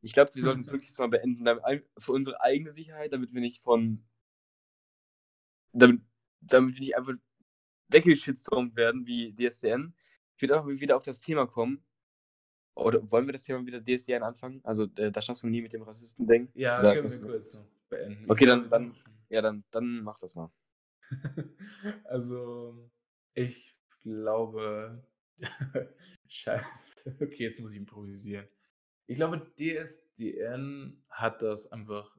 [0.00, 3.32] Ich glaube, wir sollten es wirklich jetzt mal beenden, damit, für unsere eigene Sicherheit, damit
[3.34, 4.02] wir nicht von,
[5.72, 6.00] damit,
[6.40, 7.14] damit wir nicht einfach
[7.88, 9.94] weggeschitstormt werden wie DSDN.
[10.36, 11.84] Ich würde auch wieder auf das Thema kommen.
[12.74, 14.60] Oder wollen wir das Thema wieder DSDN anfangen?
[14.64, 16.48] Also, äh, da schaffst du nie mit dem Rassisten-Ding.
[16.54, 18.30] Ja, Oder können wir kurz das- beenden.
[18.30, 18.96] Okay, dann- dann-
[19.28, 20.50] Ja, dann, dann mach das mal.
[22.04, 22.90] also,
[23.34, 25.02] ich glaube.
[26.28, 26.92] Scheiße.
[27.20, 28.46] Okay, jetzt muss ich improvisieren.
[29.06, 32.16] Ich glaube, DSDN hat das einfach.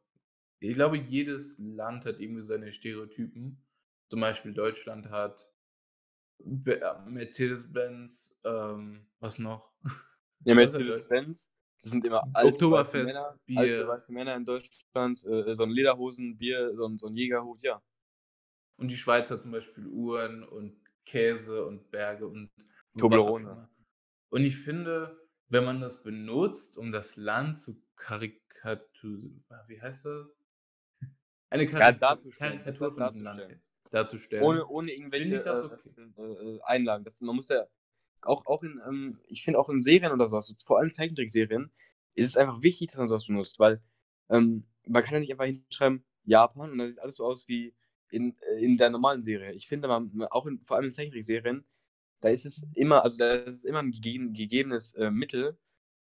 [0.59, 3.63] Ich glaube, jedes Land hat irgendwie seine Stereotypen.
[4.09, 5.51] Zum Beispiel Deutschland hat
[6.39, 9.71] äh, Mercedes-Benz, ähm, was noch?
[10.45, 11.49] Ja, Mercedes-Benz,
[11.81, 13.59] das sind immer alte weiße Männer, Bier.
[13.59, 17.63] alte weiße Männer in Deutschland, äh, so ein Lederhosen, Bier, so ein, so ein Jägerhut,
[17.63, 17.81] ja.
[18.75, 22.51] Und die Schweiz hat zum Beispiel Uhren und Käse und Berge und
[22.97, 23.69] Toblerone.
[24.29, 25.17] Und ich finde,
[25.49, 30.27] wenn man das benutzt, um das Land zu karikaturisieren, wie heißt das?
[31.49, 33.59] Eine Karikatur, darzustellen, Karikatur von diesem Land
[33.91, 34.43] darzustellen.
[34.43, 36.11] Ohne, ohne irgendwelche ich das äh, okay.
[36.17, 37.03] äh, äh, Einlagen.
[37.03, 37.67] Das, man muss ja
[38.21, 41.71] auch, auch in, ähm, ich finde auch in Serien oder sowas, vor allem Zeichentrickserien,
[42.15, 43.81] ist es einfach wichtig, dass man sowas benutzt, weil
[44.29, 47.75] ähm, man kann ja nicht einfach hinschreiben Japan und dann sieht alles so aus wie
[48.09, 49.53] in, äh, in der normalen Serie.
[49.53, 51.65] Ich finde, man, auch in, vor allem in Zeichentrickserien,
[52.23, 55.57] da ist es immer, also da ist es immer ein gegeben, gegebenes äh, Mittel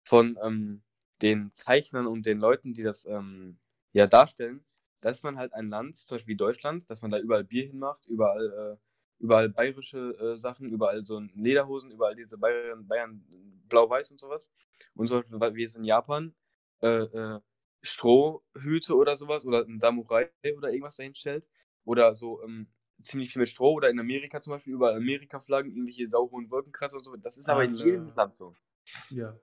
[0.03, 0.81] von ähm,
[1.21, 3.57] den Zeichnern und den Leuten, die das ähm,
[3.93, 4.65] ja darstellen,
[4.99, 8.05] dass man halt ein Land, zum Beispiel wie Deutschland, dass man da überall Bier hinmacht,
[8.07, 13.23] überall, äh, überall bayerische äh, Sachen, überall so Lederhosen, überall diese Bayern, Bayern
[13.69, 14.51] blau-weiß und sowas.
[14.95, 16.35] Und weil wie es in Japan,
[16.81, 17.39] äh, äh,
[17.81, 21.49] Strohhüte oder sowas oder ein Samurai oder irgendwas dahin stellt.
[21.85, 22.67] Oder so ähm,
[23.01, 27.03] ziemlich viel mit Stroh oder in Amerika zum Beispiel überall Amerika-Flaggen, irgendwelche sauhohen Wolkenkratzer und
[27.03, 27.15] so.
[27.17, 28.55] Das ist aber in jedem Land so.
[29.09, 29.39] Ja.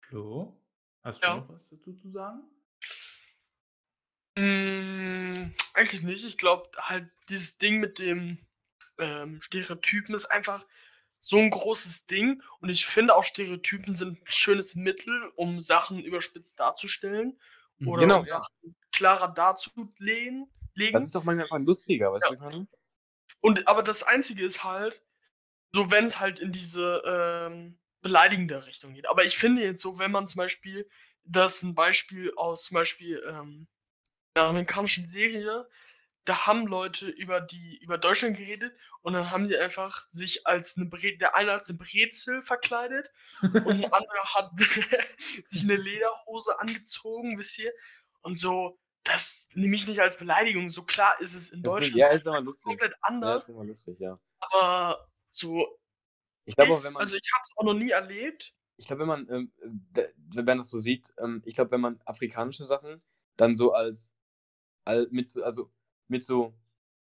[0.00, 0.56] Flo,
[1.02, 1.36] hast du Ja.
[1.36, 2.42] noch was dazu zu sagen?
[4.36, 6.24] Mm, eigentlich nicht.
[6.24, 8.38] Ich glaube halt, dieses Ding mit dem
[8.98, 10.66] ähm, Stereotypen ist einfach
[11.20, 12.42] so ein großes Ding.
[12.60, 17.38] Und ich finde auch Stereotypen sind ein schönes Mittel, um Sachen überspitzt darzustellen.
[17.78, 17.88] Mhm.
[17.88, 18.38] Oder Genau, um ja.
[18.40, 20.50] Sachen klarer darzulegen.
[20.76, 21.02] Das Legen.
[21.02, 22.50] ist doch manchmal einfach lustiger, weißt Ja.
[22.50, 22.66] du?
[23.42, 25.02] Und aber das Einzige ist halt,
[25.72, 29.08] so wenn es halt in diese ähm, beleidigende Richtung geht.
[29.08, 30.88] Aber ich finde jetzt so, wenn man zum Beispiel,
[31.24, 33.68] das ist ein Beispiel aus zum Beispiel ähm,
[34.34, 35.68] einer amerikanischen Serie,
[36.26, 40.76] da haben Leute über die über Deutschland geredet und dann haben die einfach sich als
[40.76, 43.10] eine Bre der eine als eine Brezel verkleidet
[43.42, 44.50] und ein anderer hat
[45.44, 47.72] sich eine Lederhose angezogen, wisst ihr?
[48.22, 50.68] und so, das nehme ich nicht als Beleidigung.
[50.68, 52.64] So klar ist es in Das ist, Deutschland ja, ist aber lustig.
[52.70, 54.18] komplett Ja, anders, ist immer lustig, ja.
[54.40, 55.78] aber so
[56.46, 58.54] Ich glaube auch, wenn man, also, ich habe es auch noch nie erlebt.
[58.76, 59.52] ich glaube, wenn man, ähm,
[60.34, 63.02] wenn man das so sieht, ähm, ich glaube, wenn man afrikanische Sachen
[63.36, 64.14] dann so als,
[64.84, 65.70] al- mit so, also
[66.08, 66.54] mit so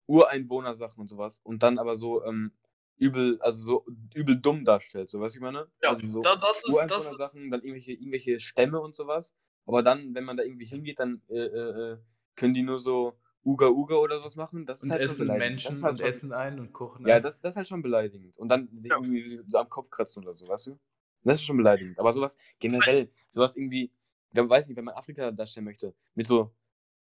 [0.07, 2.53] Ureinwohnersachen und sowas und dann aber so ähm,
[2.97, 5.71] übel, also so übel dumm darstellt, so weißt du, ich meine?
[5.81, 9.35] Ja, also so da das ist das Ureinwohnersachen, dann irgendwelche, irgendwelche Stämme und sowas.
[9.65, 11.97] Aber dann, wenn man da irgendwie hingeht, dann äh, äh, äh,
[12.35, 14.65] können die nur so Uga Uga oder sowas machen.
[14.65, 15.57] Das ist Und halt schon essen beleidigend.
[15.65, 17.67] Das Menschen ist halt und schon, essen ein und kochen Ja, das, das ist halt
[17.67, 18.37] schon beleidigend.
[18.37, 18.97] Und dann sich Ja.
[18.97, 20.79] irgendwie so am Kopf kratzen oder so, weißt du?
[21.23, 21.99] Das ist schon beleidigend.
[21.99, 23.91] Aber sowas generell, sowas irgendwie,
[24.31, 26.51] ich weiß nicht, wenn man Afrika darstellen möchte, mit so,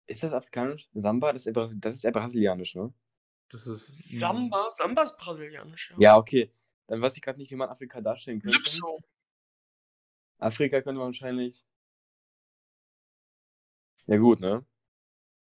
[0.07, 0.90] ist das afrikanisch?
[0.94, 1.32] Samba?
[1.32, 2.92] Das ist eher, das ist eher brasilianisch, ne?
[3.50, 3.88] Das ist.
[3.88, 5.96] mm, Samba, Samba ist brasilianisch, ja.
[5.98, 6.50] Ja, okay.
[6.86, 8.59] Dann weiß ich gerade nicht, wie man Afrika darstellen könnte.
[8.59, 9.00] Calypso.
[10.38, 11.64] Afrika könnte man wahrscheinlich.
[14.07, 14.64] Ja, gut, ne?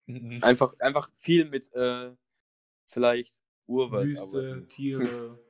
[0.08, 2.12] mm, Einfach, einfach viel mit, äh,
[2.88, 4.08] vielleicht Urwald.
[4.10, 4.70] Wüste, arbeiten.
[4.70, 5.40] Tiere.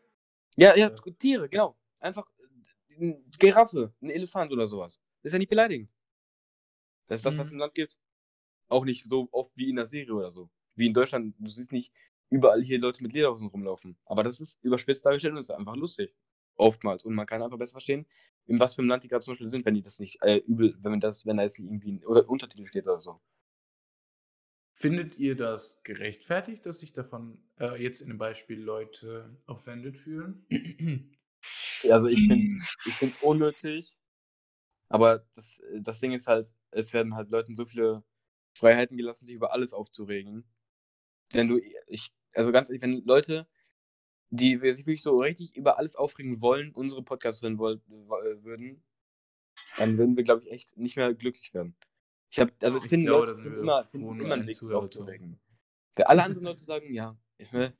[0.60, 0.89] Ja, ja.
[0.89, 1.78] Tiere, genau.
[1.99, 2.28] Einfach
[2.89, 4.99] äh, eine Giraffe, ein Elefant oder sowas.
[5.22, 5.95] ist ja nicht beleidigend.
[7.05, 7.58] Das ist das, was es Mhm.
[7.58, 7.99] im Land gibt.
[8.68, 10.49] Auch nicht so oft wie in der Serie oder so.
[10.74, 11.93] Wie in Deutschland, du siehst nicht
[12.32, 13.97] überall hier Leute mit Lederhosen rumlaufen.
[14.05, 16.12] Aber das ist überspitzt dargestellt und ist einfach lustig.
[16.55, 17.05] Oftmals.
[17.05, 18.08] Und man kann einfach besser verstehen,
[18.48, 20.38] in was für einem Land die gerade zum Beispiel sind, wenn die das nicht äh,
[20.38, 23.22] übel, wenn das, wenn da jetzt irgendwie ein oder Untertitel steht oder so.
[24.74, 30.45] Findet ihr das gerechtfertigt, dass sich davon äh, jetzt in dem Beispiel Leute offended fühlen?
[31.89, 33.95] Also ich finde es ich find's unnötig.
[34.89, 38.04] Aber das, das Ding ist halt, es werden halt Leuten so viele
[38.54, 40.45] Freiheiten gelassen, sich über alles aufzuregen.
[41.32, 43.48] Wenn du, ich, also ganz ehrlich, wenn Leute,
[44.30, 48.84] die sich wirklich so richtig über alles aufregen wollen, unsere Podcasts hören wo- würden,
[49.78, 51.75] dann würden wir, glaube ich, echt nicht mehr glücklich werden.
[52.30, 55.39] Ich habe, also ich, Ich finde, Leute finden immer, finden immer zu aufzuregen.
[55.95, 57.17] Weil alle anderen Leute sagen, ja,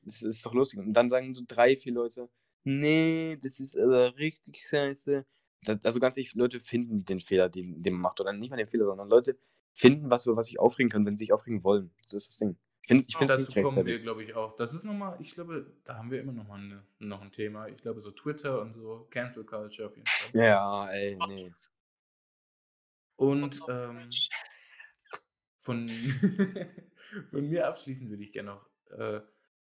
[0.02, 0.80] das ist doch lustig.
[0.80, 2.28] Und dann sagen so drei, vier Leute,
[2.64, 5.26] nee, das ist aber richtig scheiße.
[5.62, 8.20] Das, also ganz ehrlich, Leute finden den Fehler, den, den man macht.
[8.20, 9.38] Oder nicht mal den Fehler, sondern Leute
[9.74, 11.92] finden was, über was sich aufregen können, wenn sie sich aufregen wollen.
[12.04, 12.56] Das ist das Ding.
[12.88, 14.56] Ich finde ich finde dazu kommen wir, glaube ich, auch.
[14.56, 17.68] Das ist nochmal, ich glaube, da haben wir immer noch mal eine, noch ein Thema.
[17.68, 20.40] Ich glaube, so Twitter und so, Cancel Culture auf jeden Fall.
[20.40, 21.52] Ja, ey, nee.
[23.16, 24.08] Und ähm,
[25.56, 25.86] von,
[27.28, 29.20] von mir abschließend würde ich gerne noch äh,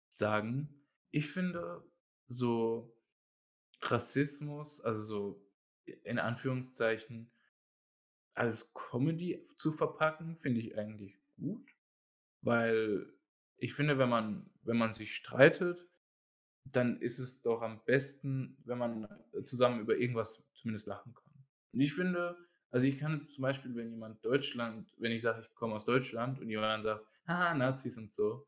[0.09, 1.88] sagen, ich finde
[2.26, 2.97] so
[3.80, 5.51] Rassismus, also so
[6.03, 7.30] in Anführungszeichen,
[8.34, 11.72] als Comedy zu verpacken, finde ich eigentlich gut.
[12.44, 13.08] Weil
[13.58, 15.88] ich finde, wenn man, wenn man sich streitet,
[16.66, 19.08] dann ist es doch am besten, wenn man
[19.46, 21.34] zusammen über irgendwas zumindest lachen kann.
[21.74, 22.38] Und ich finde,
[22.72, 26.39] also ich kann zum Beispiel, wenn jemand Deutschland, wenn ich sage, ich komme aus Deutschland
[26.39, 28.48] und jemand sagt, haha, Nazis und so.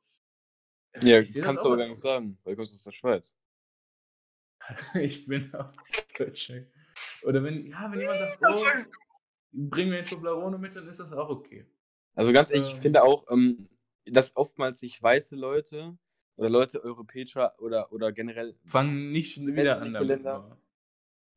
[0.93, 3.37] äh, Ja, das kannst du aber gar nicht sagen, weil du kommst aus der Schweiz.
[4.95, 5.73] ich bin auch
[6.17, 6.71] Deutsche.
[7.23, 8.39] Oder wenn, ja, wenn jemand sagt,
[8.91, 8.91] oh,
[9.51, 11.65] bring mir ein Toblerone mit, dann ist das auch okay.
[12.15, 12.81] Also ganz ehrlich, ich Ähm.
[12.81, 13.67] finde auch, ähm,
[14.05, 15.97] dass oftmals sich weiße Leute
[16.37, 20.07] oder Leute europäischer oder, oder generell Fang nicht schon wieder an damit.
[20.07, 20.57] Länder.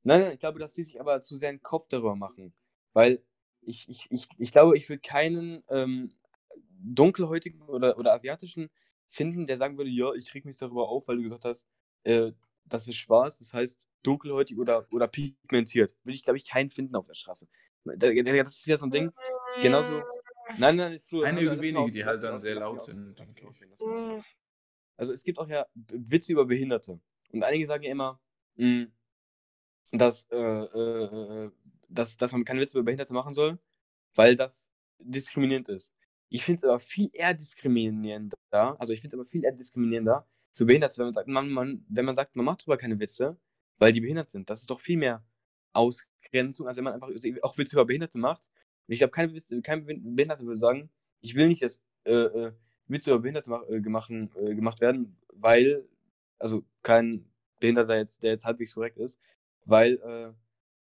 [0.03, 2.55] Nein, nein, ich glaube, dass die sich aber zu sehr einen Kopf darüber machen.
[2.93, 3.23] Weil
[3.61, 6.09] ich, ich, ich, ich glaube, ich würde keinen ähm,
[6.81, 8.71] dunkelhäutigen oder, oder asiatischen
[9.07, 11.69] finden, der sagen würde, ja, ich reg mich darüber auf, weil du gesagt hast,
[12.05, 12.33] äh,
[12.65, 15.97] das ist schwarz, das heißt dunkelhäutig oder, oder pigmentiert.
[16.05, 17.49] Würde ich, glaube ich, keinen finden auf der Straße.
[17.85, 19.13] Da- da- Das ist wieder so ein Ding.
[19.63, 20.03] Genauso.
[20.57, 24.25] Nein, nein, Flo, Einige lass mich wenige, die halt dann sehr laut sind, ausreden.
[24.97, 27.01] Also es gibt auch ja Witze über Behinderte.
[27.33, 28.21] Und einige sagen ja immer,
[28.57, 28.87] mh,
[29.93, 31.51] dass, äh, äh, äh,
[31.89, 33.59] dass, dass man keine Witze über Behinderte machen soll,
[34.15, 34.69] weil das
[34.99, 35.95] diskriminierend ist.
[36.31, 40.27] Ich finde es aber viel eher diskriminierender, also ich finde es aber viel eher diskriminierender
[40.53, 43.39] für Behinderte, wenn man sagt, man, man, wenn man sagt, man macht darüber keine Witze,
[43.79, 44.51] weil die behindert sind.
[44.51, 45.25] Das ist doch viel mehr
[45.73, 47.09] Ausgrenzung, als wenn man einfach
[47.43, 48.51] auch Witze über Behinderte macht.
[48.89, 52.53] Und ich glaube, kein, kein Behinderte würde sagen, ich will nicht, dass äh, äh,
[52.89, 55.87] Witze über Behinderte mach, äh, äh, gemacht werden, weil,
[56.39, 57.27] also kein
[57.61, 59.21] Behinderter, jetzt, der jetzt halbwegs korrekt ist,
[59.67, 60.33] weil äh,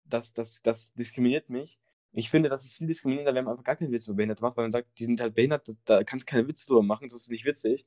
[0.05, 1.79] das, das, das diskriminiert mich.
[2.13, 4.57] Ich finde, das ist viel diskriminierender, wenn man einfach gar keinen Witz über Behinderte macht,
[4.57, 7.09] weil man sagt, die sind halt behindert, das- da kannst du keine Witze drüber machen,
[7.09, 7.87] das ist nicht witzig.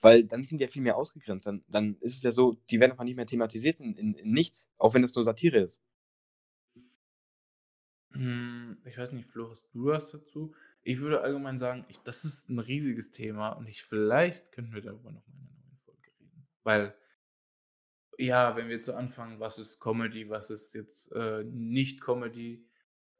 [0.00, 1.46] Weil dann sind die ja viel mehr ausgegrenzt.
[1.46, 4.32] Dann, dann ist es ja so, die werden einfach nicht mehr thematisiert in, in, in
[4.32, 5.82] nichts, auch wenn es nur Satire ist.
[8.12, 10.54] Hm, ich weiß nicht, Flo, hast du was dazu?
[10.82, 14.80] Ich würde allgemein sagen, ich, das ist ein riesiges Thema und ich, vielleicht können wir
[14.80, 16.48] darüber noch mal in einer neuen Folge reden.
[16.62, 16.94] Weil,
[18.18, 22.66] ja, wenn wir jetzt so anfangen, was ist Comedy, was ist jetzt äh, nicht Comedy,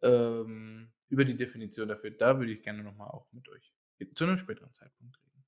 [0.03, 3.75] ähm, über die Definition dafür, da würde ich gerne noch mal auch mit euch
[4.15, 5.45] zu einem späteren Zeitpunkt reden.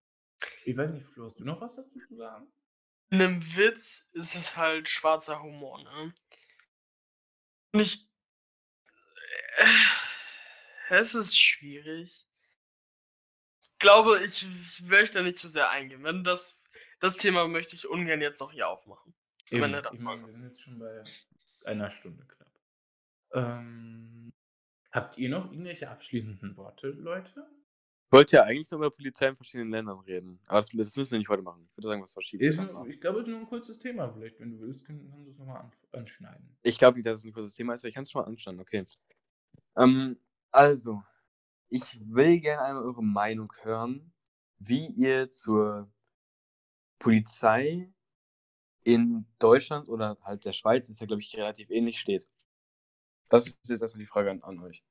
[0.64, 2.52] Ich weiß nicht, Flo, hast du noch was dazu zu sagen?
[3.12, 6.14] In 'nem Witz ist es halt schwarzer Humor, ne?
[7.72, 8.09] Und ich
[10.90, 12.26] es ist schwierig.
[13.60, 16.02] Ich glaube, ich ich möchte da nicht zu sehr eingehen.
[16.02, 16.60] Wenn das
[17.00, 19.14] das Thema möchte ich ungern jetzt noch hier aufmachen.
[19.50, 21.02] Eben, ich meine, wir sind jetzt schon bei
[21.64, 22.52] einer Stunde knapp.
[23.32, 24.32] Ähm,
[24.92, 27.46] habt ihr noch irgendwelche abschließenden Worte, Leute?
[28.06, 30.40] Ich wollte ja eigentlich noch über Polizei in verschiedenen Ländern reden.
[30.46, 31.64] Aber das, das müssen wir nicht heute machen.
[31.70, 32.44] Ich würde sagen, was verschieben.
[32.44, 34.12] Ist wir ich glaube, es ist nur ein kurzes Thema.
[34.12, 36.56] Vielleicht, wenn du willst, können, kannst du es nochmal an, anschneiden.
[36.62, 38.28] Ich glaube nicht, dass es ein kurzes Thema ist, aber ich kann es schon mal
[38.28, 38.60] anstellen.
[38.60, 38.84] Okay.
[39.76, 40.18] Ähm,
[40.50, 41.02] also,
[41.68, 44.12] ich will gerne einmal eure Meinung hören,
[44.58, 45.90] wie ihr zur
[46.98, 47.92] Polizei
[48.84, 52.28] in Deutschland oder halt der Schweiz, ist ja, glaube ich, relativ ähnlich steht.
[53.28, 54.82] Das ist jetzt erstmal die Frage an, an euch.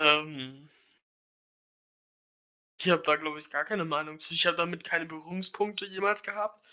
[0.00, 0.68] Ähm
[2.80, 4.34] ich habe da, glaube ich, gar keine Meinung zu.
[4.34, 6.64] Ich habe damit keine Berührungspunkte jemals gehabt.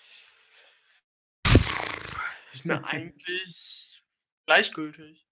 [2.53, 3.94] Ist mir eigentlich
[4.45, 5.27] gleichgültig.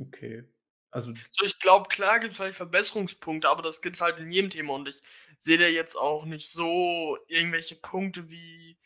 [0.00, 0.44] Okay.
[0.90, 4.50] Also, So, ich glaube, klar gibt es vielleicht Verbesserungspunkte, aber das gibt's halt in jedem
[4.50, 5.02] Thema und ich
[5.38, 8.78] sehe da jetzt auch nicht so irgendwelche Punkte wie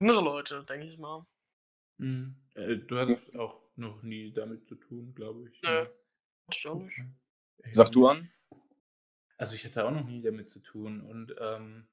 [0.00, 1.26] andere Leute, denke ich mal.
[1.98, 5.62] mh, äh, du hattest auch noch nie damit zu tun, glaube ich.
[5.62, 5.70] Nö.
[5.70, 5.90] ne?
[6.50, 7.00] Ich auch nicht.
[7.72, 8.30] Sag du an?
[9.38, 11.88] Also ich hatte auch noch nie damit zu tun und ähm,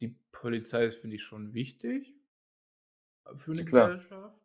[0.00, 2.14] die Polizei ist, finde ich, schon wichtig
[3.34, 3.88] für eine Klar.
[3.88, 4.40] Gesellschaft.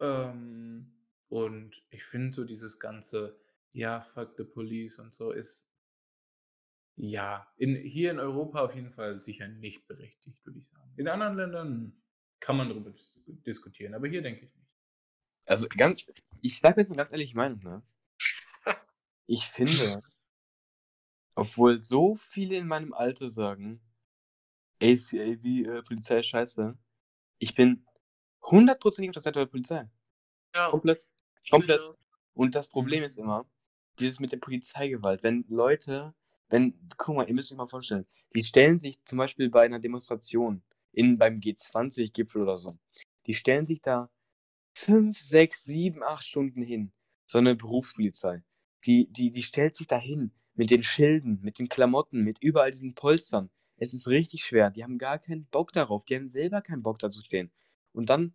[0.00, 0.92] Ähm,
[1.28, 3.38] und ich finde so dieses ganze,
[3.72, 5.66] ja, fuck the police und so ist,
[6.96, 10.92] ja, in, hier in Europa auf jeden Fall sicher nicht berechtigt, würde ich sagen.
[10.96, 12.02] In anderen Ländern
[12.40, 14.70] kann man darüber dis diskutieren, aber hier denke ich nicht.
[15.46, 16.06] Also ganz,
[16.40, 17.82] ich sage jetzt eine ganz ehrliche Meinung, ne?
[19.26, 20.02] Ich finde,
[21.34, 23.80] obwohl so viele in meinem Alter sagen,
[24.82, 26.76] ACAB, äh, Polizei scheiße,
[27.38, 27.86] ich bin
[28.50, 29.88] hundertprozentig auf der Seite der Polizei.
[30.54, 31.08] Ja, Komplett.
[31.50, 31.82] Komplett.
[31.82, 31.94] sicher.
[32.34, 33.46] Und das Problem ist immer,
[33.98, 35.22] dieses mit der Polizeigewalt.
[35.22, 36.14] Wenn Leute,
[36.48, 39.78] wenn, guck mal, ihr müsst euch mal vorstellen, die stellen sich zum Beispiel bei einer
[39.78, 42.78] Demonstration, in, beim G20-Gipfel oder so,
[43.26, 44.10] die stellen sich da
[44.74, 46.92] fünf, sechs, sieben, acht Stunden hin.
[47.26, 48.42] So eine Berufspolizei.
[48.84, 52.70] Die, die, die stellt sich da hin mit den Schilden, mit den Klamotten, mit überall
[52.70, 53.50] diesen Polstern.
[53.76, 54.70] Es ist richtig schwer.
[54.70, 56.04] Die haben gar keinen Bock darauf.
[56.04, 57.50] Die haben selber keinen Bock da zu stehen.
[57.94, 58.34] Und dann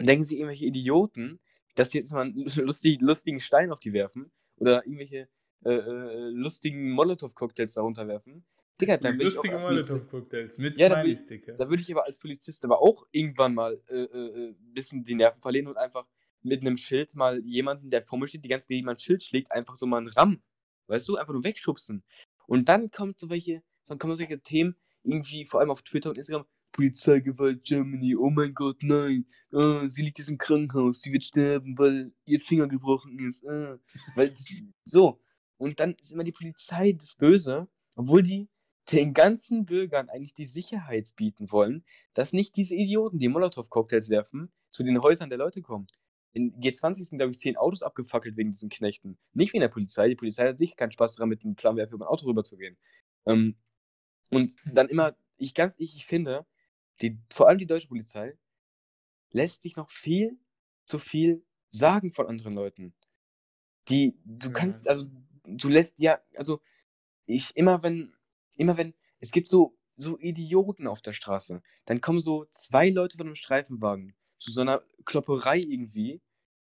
[0.00, 1.40] denken sich irgendwelche Idioten,
[1.74, 5.28] dass die jetzt mal einen lustig, lustigen Stein auf die werfen oder irgendwelche
[5.64, 8.44] äh, äh, lustigen Molotow-Cocktails darunter werfen.
[8.80, 11.52] Digga, da will ich auch Lustige Molotow-Cocktails mit Ja, da will- Smiley-Sticker.
[11.56, 15.14] da würde ich aber als Polizist aber auch irgendwann mal äh, äh, äh, bisschen die
[15.14, 16.06] Nerven verlieren und einfach
[16.42, 19.50] mit einem Schild mal jemanden, der vor mir steht, die ganze Zeit jemand Schild schlägt,
[19.52, 20.42] einfach so mal einen Ramm.
[20.88, 22.04] Weißt du, einfach nur wegschubsen.
[22.46, 26.18] Und dann kommt so welche, dann kommen solche Themen, irgendwie vor allem auf Twitter und
[26.18, 26.44] Instagram,
[26.74, 31.78] Polizeigewalt Germany, oh mein Gott, nein, ah, sie liegt jetzt im Krankenhaus, sie wird sterben,
[31.78, 33.78] weil ihr Finger gebrochen ist, ah,
[34.14, 34.34] weil,
[34.84, 35.20] so.
[35.56, 38.48] Und dann ist immer die Polizei das Böse, obwohl die
[38.92, 44.52] den ganzen Bürgern eigentlich die Sicherheit bieten wollen, dass nicht diese Idioten, die Molotow-Cocktails werfen,
[44.70, 45.86] zu den Häusern der Leute kommen.
[46.32, 49.16] In G20 sind, glaube ich, zehn Autos abgefackelt wegen diesen Knechten.
[49.32, 50.08] Nicht in der Polizei.
[50.08, 52.76] Die Polizei hat sicher keinen Spaß daran, mit einem Flammenwerfer über ein Auto rüberzugehen.
[53.24, 53.56] Ähm,
[54.30, 56.44] und dann immer, ich ganz, ich, ich finde,
[57.00, 58.38] die, vor allem die deutsche Polizei
[59.32, 60.38] lässt sich noch viel
[60.86, 62.94] zu viel sagen von anderen Leuten.
[63.88, 64.52] Die, du Ja.
[64.52, 65.06] kannst, also,
[65.44, 66.60] du lässt, ja, also,
[67.26, 68.14] ich, immer wenn,
[68.56, 73.18] immer wenn, es gibt so, so Idioten auf der Straße, dann kommen so zwei Leute
[73.18, 76.22] von einem Streifenwagen zu so einer Klopperei irgendwie,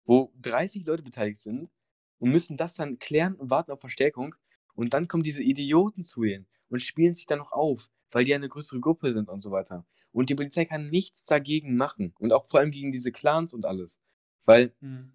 [0.05, 1.71] wo 30 Leute beteiligt sind
[2.19, 4.35] und müssen das dann klären und warten auf Verstärkung
[4.75, 8.35] und dann kommen diese Idioten zu ihnen und spielen sich dann noch auf, weil die
[8.35, 9.87] eine größere Gruppe sind und so weiter.
[10.13, 12.15] Und die Polizei kann nichts dagegen machen.
[12.19, 14.01] Und auch vor allem gegen diese Clans und alles,
[14.45, 15.13] weil Hm.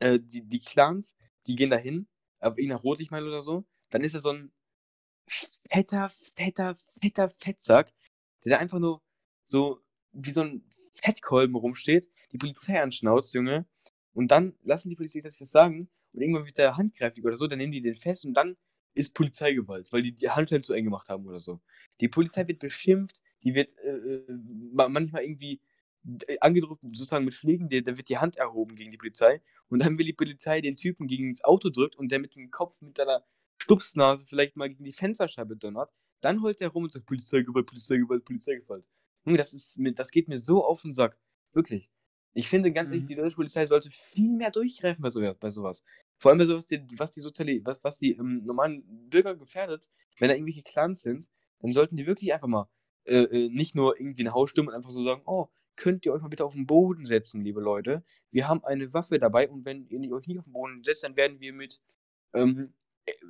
[0.00, 1.14] äh, die, die Clans,
[1.46, 2.08] die gehen dahin,
[2.40, 4.52] auf irgendeiner Rotlichtmeile oder so, dann ist er so ein
[5.28, 7.92] fetter, fetter, fetter Fettsack,
[8.44, 9.02] der da einfach nur
[9.44, 9.80] so
[10.12, 10.64] wie so ein
[10.94, 13.66] Fettkolben rumsteht, die Polizei anschnauzt, Junge,
[14.12, 15.88] und dann lassen die Polizei das jetzt sagen.
[16.12, 18.56] Und irgendwann wird der handgreiflich oder so, dann nehmen die den fest und dann
[18.94, 21.60] ist Polizeigewalt, weil die die Handschellen zu eng gemacht haben oder so.
[22.00, 24.26] Die Polizei wird beschimpft, die wird äh, äh,
[24.72, 25.60] ma- manchmal irgendwie
[26.26, 29.98] äh, angedrückt, sozusagen mit Schlägen, da wird die Hand erhoben gegen die Polizei und dann
[29.98, 32.96] will die Polizei den Typen gegen das Auto drückt und der mit dem Kopf mit
[32.96, 33.24] seiner
[33.58, 38.24] Stupsnase vielleicht mal gegen die Fensterscheibe donnert, dann heult er rum und sagt Polizeigewalt, Polizeigewalt,
[38.24, 38.84] Polizeigewalt.
[39.24, 41.18] Junge, das das geht mir so auf den Sack.
[41.52, 41.90] Wirklich.
[42.34, 43.08] Ich finde ganz ehrlich, Mhm.
[43.08, 45.84] die deutsche Polizei sollte viel mehr durchgreifen bei, so, bei sowas.
[46.18, 49.90] Vor allem bei sowas, die, was die soziale, was, was die ähm, normalen Bürger gefährdet,
[50.18, 51.28] wenn da irgendwelche Clans sind,
[51.60, 52.68] dann sollten die wirklich einfach mal
[53.04, 56.12] äh, äh, nicht nur irgendwie ein Haus stürmen und einfach so sagen, oh, könnt ihr
[56.12, 58.04] euch mal bitte auf den Boden setzen, liebe Leute.
[58.30, 61.16] Wir haben eine Waffe dabei und wenn ihr euch nicht auf den Boden setzt, dann
[61.16, 61.80] werden wir mit
[62.34, 62.68] ähm,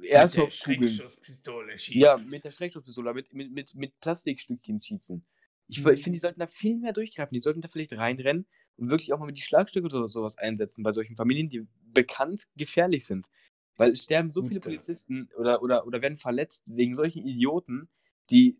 [0.02, 2.00] Airsoft-Kugeln Schreckschusspistole schießen.
[2.00, 5.24] ja, mit der Schreckschusspistole, mit, mit, mit, mit Plastikstückchen schießen.
[5.72, 5.92] Ich, Mhm.
[5.92, 7.34] ich finde, die sollten da viel mehr durchgreifen.
[7.34, 8.46] Die sollten da vielleicht reinrennen
[8.76, 12.46] und wirklich auch mal mit die Schlagstücke oder sowas einsetzen bei solchen Familien, die bekannt
[12.56, 13.28] gefährlich sind.
[13.76, 17.88] Weil es sterben so viele Polizisten oder, oder, oder werden verletzt wegen solchen Idioten,
[18.30, 18.58] die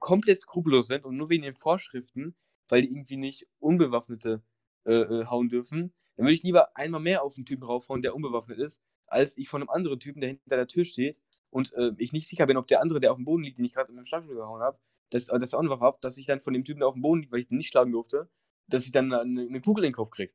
[0.00, 2.34] komplett skrupellos sind und nur wegen den Vorschriften,
[2.68, 4.42] weil die irgendwie nicht Unbewaffnete
[4.84, 5.92] äh, äh, hauen dürfen.
[6.16, 9.48] Dann würde ich lieber einmal mehr auf einen Typen raufhauen, der unbewaffnet ist, als ich
[9.48, 12.56] von einem anderen Typen, der hinter der Tür steht und äh, ich nicht sicher bin,
[12.56, 14.62] ob der andere, der auf dem Boden liegt, den ich gerade mit dem Schlagstock gehauen
[14.62, 14.78] habe,
[15.10, 17.32] dass, er auch Waffe hat, dass ich dann von dem Typen, auf dem Boden liegt,
[17.32, 18.28] weil ich den nicht schlagen durfte,
[18.66, 20.34] dass ich dann eine, eine Kugel in den Kopf kriege.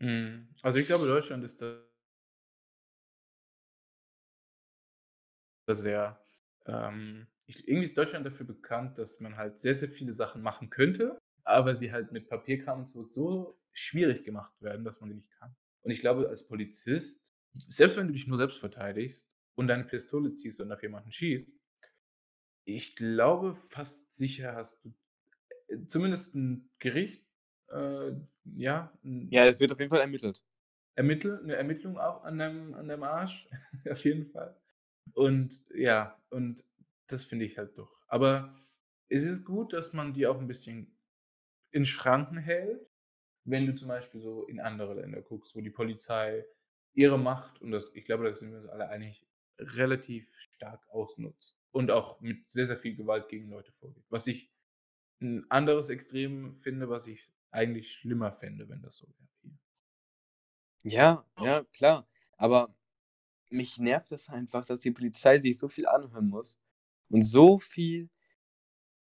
[0.00, 0.48] Mhm.
[0.62, 1.82] Also ich glaube, Deutschland ist da
[5.68, 6.20] sehr,
[6.66, 11.18] ähm, irgendwie ist Deutschland dafür bekannt, dass man halt sehr, sehr viele Sachen machen könnte,
[11.44, 15.30] aber sie halt mit Papierkram und so, so schwierig gemacht werden, dass man sie nicht
[15.30, 15.54] kann.
[15.82, 17.20] Und ich glaube, als Polizist,
[17.68, 21.59] selbst wenn du dich nur selbst verteidigst und deine Pistole ziehst und auf jemanden schießt,
[22.64, 24.94] ich glaube, fast sicher hast du
[25.68, 27.24] äh, zumindest ein Gericht,
[27.68, 28.12] äh,
[28.44, 30.44] ja, ein Ja, es wird auf jeden Fall ermittelt.
[30.96, 33.48] Ermittel, eine Ermittlung auch an deinem, an deinem Arsch,
[33.90, 34.56] auf jeden Fall.
[35.14, 36.64] Und ja, und
[37.06, 37.90] das finde ich halt doch.
[38.08, 38.52] Aber
[39.08, 40.96] es ist gut, dass man die auch ein bisschen
[41.72, 42.88] in Schranken hält,
[43.44, 46.44] wenn du zum Beispiel so in andere Länder guckst, wo die Polizei
[46.92, 49.26] ihre Macht, und das, ich glaube, da sind wir uns alle einig,
[49.58, 54.04] relativ stark ausnutzt und auch mit sehr, sehr viel Gewalt gegen Leute vorgeht.
[54.08, 54.50] Was ich
[55.20, 59.58] ein anderes Extrem finde, was ich eigentlich schlimmer fände, wenn das so wäre.
[60.82, 62.08] Ja, ja, klar.
[62.36, 62.74] Aber
[63.50, 66.58] mich nervt es einfach, dass die Polizei sich so viel anhören muss
[67.08, 68.08] und so viel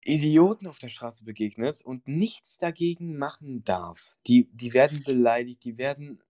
[0.05, 4.16] Idioten auf der Straße begegnet und nichts dagegen machen darf.
[4.26, 6.20] Die, die werden beleidigt, die werden.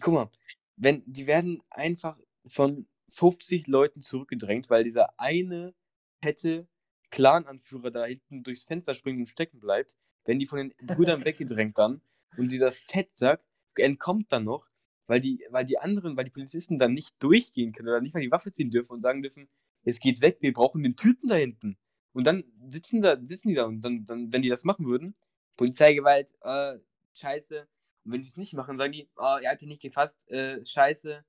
[0.00, 0.30] Guck mal,
[0.76, 5.74] wenn, die werden einfach von 50 Leuten zurückgedrängt, weil dieser eine
[6.22, 6.68] fette
[7.10, 11.78] Clan-Anführer da hinten durchs Fenster springt und stecken bleibt, werden die von den Brüdern weggedrängt
[11.78, 12.02] dann
[12.36, 13.42] und dieser Fettsack
[13.76, 14.68] entkommt dann noch,
[15.06, 18.20] weil die, weil die anderen, weil die Polizisten dann nicht durchgehen können oder nicht mal
[18.20, 19.48] die Waffe ziehen dürfen und sagen dürfen,
[19.84, 21.78] es geht weg, wir brauchen den Typen da hinten.
[22.12, 25.14] Und dann sitzen da, sitzen die da und dann, dann wenn die das machen würden,
[25.56, 26.78] Polizeigewalt, äh,
[27.14, 27.68] scheiße.
[28.04, 30.64] Und wenn die es nicht machen, sagen die, oh, er hat ihn nicht gefasst, äh,
[30.64, 31.24] scheiße.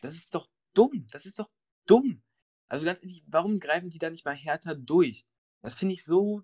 [0.00, 1.06] Das ist doch dumm.
[1.10, 1.50] Das ist doch
[1.86, 2.22] dumm.
[2.68, 5.26] Also ganz ehrlich, warum greifen die da nicht mal härter durch?
[5.60, 6.42] Das finde ich so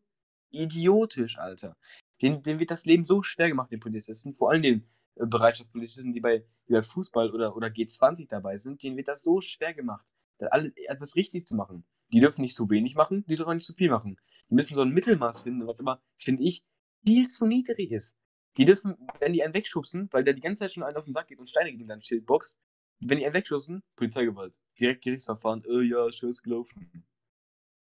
[0.50, 1.76] idiotisch, Alter.
[2.22, 6.12] Den, denen wird das Leben so schwer gemacht, den Polizisten, vor allem den äh, Bereitschaftspolizisten,
[6.12, 9.74] die bei, die bei Fußball oder, oder G20 dabei sind, denen wird das so schwer
[9.74, 11.84] gemacht, da alle, etwas richtig zu machen.
[12.12, 14.18] Die dürfen nicht so wenig machen, die dürfen auch nicht zu viel machen.
[14.50, 16.64] Die müssen so ein Mittelmaß finden, was aber, finde ich,
[17.04, 18.16] viel zu niedrig ist.
[18.56, 21.12] Die dürfen, wenn die einen wegschubsen, weil der die ganze Zeit schon einen auf den
[21.12, 22.58] Sack geht und Steine gegen dein Schild boxt,
[23.00, 24.60] wenn die einen wegschubsen, Polizeigewalt.
[24.80, 27.04] Direkt Gerichtsverfahren, äh, ja, scheiß gelaufen.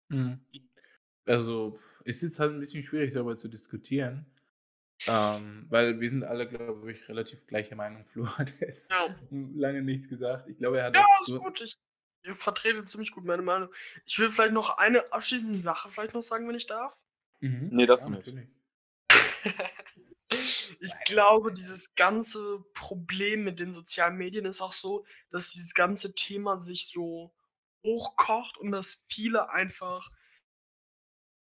[0.10, 0.40] Mhm.
[1.26, 4.26] Also, ist jetzt halt ein bisschen schwierig, darüber zu diskutieren.
[5.08, 8.06] Ähm, weil wir sind alle, glaube ich, relativ gleicher Meinung.
[8.14, 9.16] Flo hat jetzt Ja.
[9.30, 10.48] lange nichts gesagt.
[10.48, 11.60] Ich glaube, er hat Ja, ist so- gut.
[11.62, 11.76] Ich,
[12.24, 13.70] ich vertrete ziemlich gut meine Meinung.
[14.06, 16.96] Ich will vielleicht noch eine abschließende Sache vielleicht noch sagen, wenn ich darf.
[17.40, 17.70] Mhm.
[17.72, 18.50] Nee, das ja, du nicht.
[20.34, 26.14] Ich glaube, dieses ganze Problem mit den sozialen Medien ist auch so, dass dieses ganze
[26.16, 27.34] Thema sich so
[27.86, 30.10] hochkocht und dass viele einfach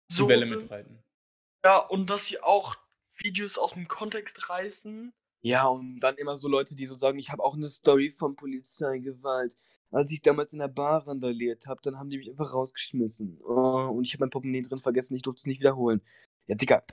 [0.10, 1.04] Die so Welle sind, mitreiten.
[1.66, 2.76] ja, und dass sie auch
[3.16, 5.14] Videos aus dem Kontext reißen.
[5.46, 8.36] Ja, und dann immer so Leute, die so sagen, ich habe auch eine Story von
[8.36, 9.58] Polizeigewalt.
[9.92, 13.40] Als ich damals in der Bar randaliert habe, dann haben die mich einfach rausgeschmissen.
[13.44, 16.02] Oh, und ich habe mein Portemonnaie drin vergessen, ich durfte es nicht wiederholen.
[16.48, 16.84] Ja, Digga,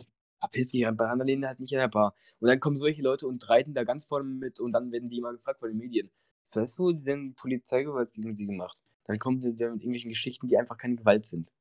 [0.40, 2.14] verpiss dich, bei Randalieren halt nicht in der Bar.
[2.40, 5.18] Und dann kommen solche Leute und reiten da ganz vorne mit und dann werden die
[5.18, 6.10] immer gefragt von den Medien.
[6.52, 8.82] Was wurde denn Polizeigewalt gegen sie gemacht?
[9.04, 11.52] Dann kommen sie da mit irgendwelchen Geschichten, die einfach keine Gewalt sind.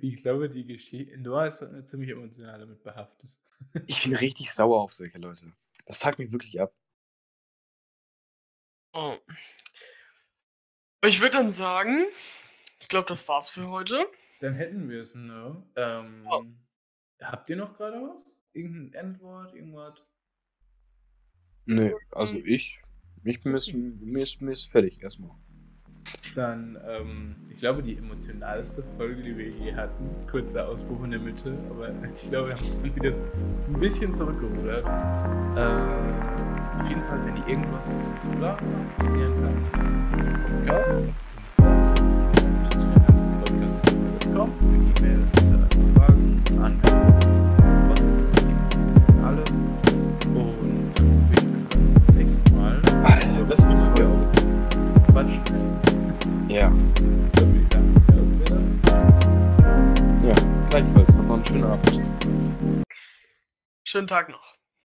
[0.00, 1.18] Ich glaube, die Geschichte.
[1.18, 3.30] Noah ist ziemlich emotional damit behaftet.
[3.86, 5.52] Ich bin richtig sauer auf solche Leute.
[5.86, 6.74] Das fuckt mich wirklich ab.
[8.92, 9.16] Oh.
[11.04, 12.06] Ich würde dann sagen,
[12.80, 14.04] ich glaube, das war's für heute.
[14.40, 15.62] Dann hätten wir es, ne?
[15.76, 16.26] Ähm.
[16.28, 16.44] Oh.
[17.22, 18.40] Habt ihr noch gerade was?
[18.52, 19.94] Irgendein Endwort, irgendwas?
[21.64, 22.80] Nö, also ich,
[23.22, 25.30] ich bin mir ist, mir ist, mir ist fertig erstmal.
[26.34, 30.26] dann, ähm, ich glaube, die emotionalste Folge, die wir je hatten.
[30.28, 34.14] Kurzer Ausbruch in der Mitte, aber ich glaube, wir haben es dann wieder ein bisschen
[34.14, 34.84] zurückgerudert.
[35.56, 38.66] Äh, auf jeden Fall, wenn ihr irgendwas zu sagen
[38.98, 41.12] erzählen kann, Podcast,
[43.44, 45.32] Podcast.com für E-Mails,
[55.12, 55.42] auch quatschen.
[56.48, 58.78] Ja, Dann würde ich sagen, ja, das wäre das.
[60.26, 60.34] ja,
[60.70, 61.16] gleichfalls.
[61.16, 62.02] Nochmal einen schönen Abend.
[63.84, 64.54] Schönen Tag noch.